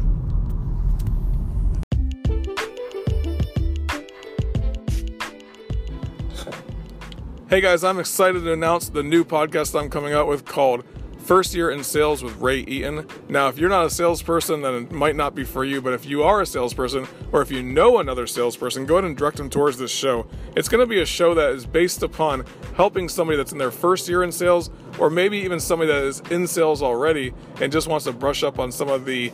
Hey 7.48 7.60
guys, 7.62 7.82
I'm 7.84 7.98
excited 7.98 8.42
to 8.42 8.52
announce 8.52 8.88
the 8.88 9.02
new 9.02 9.24
podcast 9.24 9.78
I'm 9.78 9.88
coming 9.88 10.12
out 10.12 10.26
with 10.26 10.44
called 10.44 10.84
First 11.28 11.52
Year 11.52 11.70
in 11.70 11.84
Sales 11.84 12.22
with 12.22 12.38
Ray 12.38 12.60
Eaton. 12.60 13.06
Now, 13.28 13.48
if 13.48 13.58
you're 13.58 13.68
not 13.68 13.84
a 13.84 13.90
salesperson, 13.90 14.62
then 14.62 14.74
it 14.74 14.90
might 14.90 15.14
not 15.14 15.34
be 15.34 15.44
for 15.44 15.62
you, 15.62 15.82
but 15.82 15.92
if 15.92 16.06
you 16.06 16.22
are 16.22 16.40
a 16.40 16.46
salesperson 16.46 17.06
or 17.32 17.42
if 17.42 17.50
you 17.50 17.62
know 17.62 17.98
another 17.98 18.26
salesperson, 18.26 18.86
go 18.86 18.94
ahead 18.94 19.04
and 19.04 19.14
direct 19.14 19.36
them 19.36 19.50
towards 19.50 19.76
this 19.76 19.90
show. 19.90 20.26
It's 20.56 20.70
going 20.70 20.80
to 20.80 20.86
be 20.86 21.02
a 21.02 21.04
show 21.04 21.34
that 21.34 21.50
is 21.50 21.66
based 21.66 22.02
upon 22.02 22.46
helping 22.76 23.10
somebody 23.10 23.36
that's 23.36 23.52
in 23.52 23.58
their 23.58 23.70
first 23.70 24.08
year 24.08 24.22
in 24.22 24.32
sales 24.32 24.70
or 24.98 25.10
maybe 25.10 25.36
even 25.36 25.60
somebody 25.60 25.92
that 25.92 26.02
is 26.02 26.20
in 26.30 26.46
sales 26.46 26.82
already 26.82 27.34
and 27.60 27.70
just 27.70 27.88
wants 27.88 28.06
to 28.06 28.12
brush 28.12 28.42
up 28.42 28.58
on 28.58 28.72
some 28.72 28.88
of 28.88 29.04
the 29.04 29.30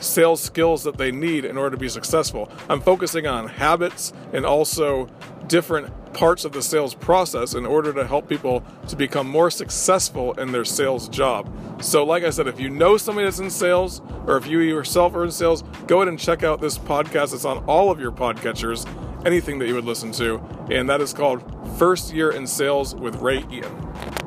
sales 0.00 0.40
skills 0.40 0.84
that 0.84 0.96
they 0.96 1.12
need 1.12 1.44
in 1.44 1.58
order 1.58 1.76
to 1.76 1.80
be 1.80 1.90
successful. 1.90 2.50
I'm 2.70 2.80
focusing 2.80 3.26
on 3.26 3.48
habits 3.48 4.14
and 4.32 4.46
also 4.46 5.10
different 5.48 5.92
parts 6.14 6.44
of 6.44 6.52
the 6.52 6.62
sales 6.62 6.94
process 6.94 7.54
in 7.54 7.66
order 7.66 7.92
to 7.92 8.06
help 8.06 8.28
people 8.28 8.62
to 8.88 8.96
become 8.96 9.28
more 9.28 9.50
successful 9.50 10.32
in 10.34 10.52
their 10.52 10.64
sales 10.64 11.08
job. 11.08 11.50
So, 11.82 12.04
like 12.04 12.24
I 12.24 12.30
said, 12.30 12.46
if 12.46 12.58
you 12.58 12.70
know 12.70 12.96
somebody 12.96 13.26
that's 13.26 13.40
in 13.40 13.50
sales 13.50 14.00
or 14.26 14.36
if 14.36 14.46
you 14.46 14.60
yourself 14.60 15.14
are 15.14 15.24
in 15.24 15.32
sales, 15.32 15.62
go 15.86 15.98
ahead 15.98 16.08
and 16.08 16.18
check 16.18 16.42
out 16.42 16.60
this 16.60 16.78
podcast. 16.78 17.34
It's 17.34 17.44
on 17.44 17.58
all 17.64 17.90
of 17.90 18.00
your 18.00 18.12
podcatchers, 18.12 18.86
anything 19.26 19.58
that 19.58 19.66
you 19.66 19.74
would 19.74 19.84
listen 19.84 20.12
to, 20.12 20.40
and 20.70 20.88
that 20.88 21.00
is 21.00 21.12
called 21.12 21.42
First 21.78 22.14
Year 22.14 22.30
in 22.30 22.46
Sales 22.46 22.94
with 22.94 23.16
Ray 23.16 23.44
Eaton. 23.50 24.23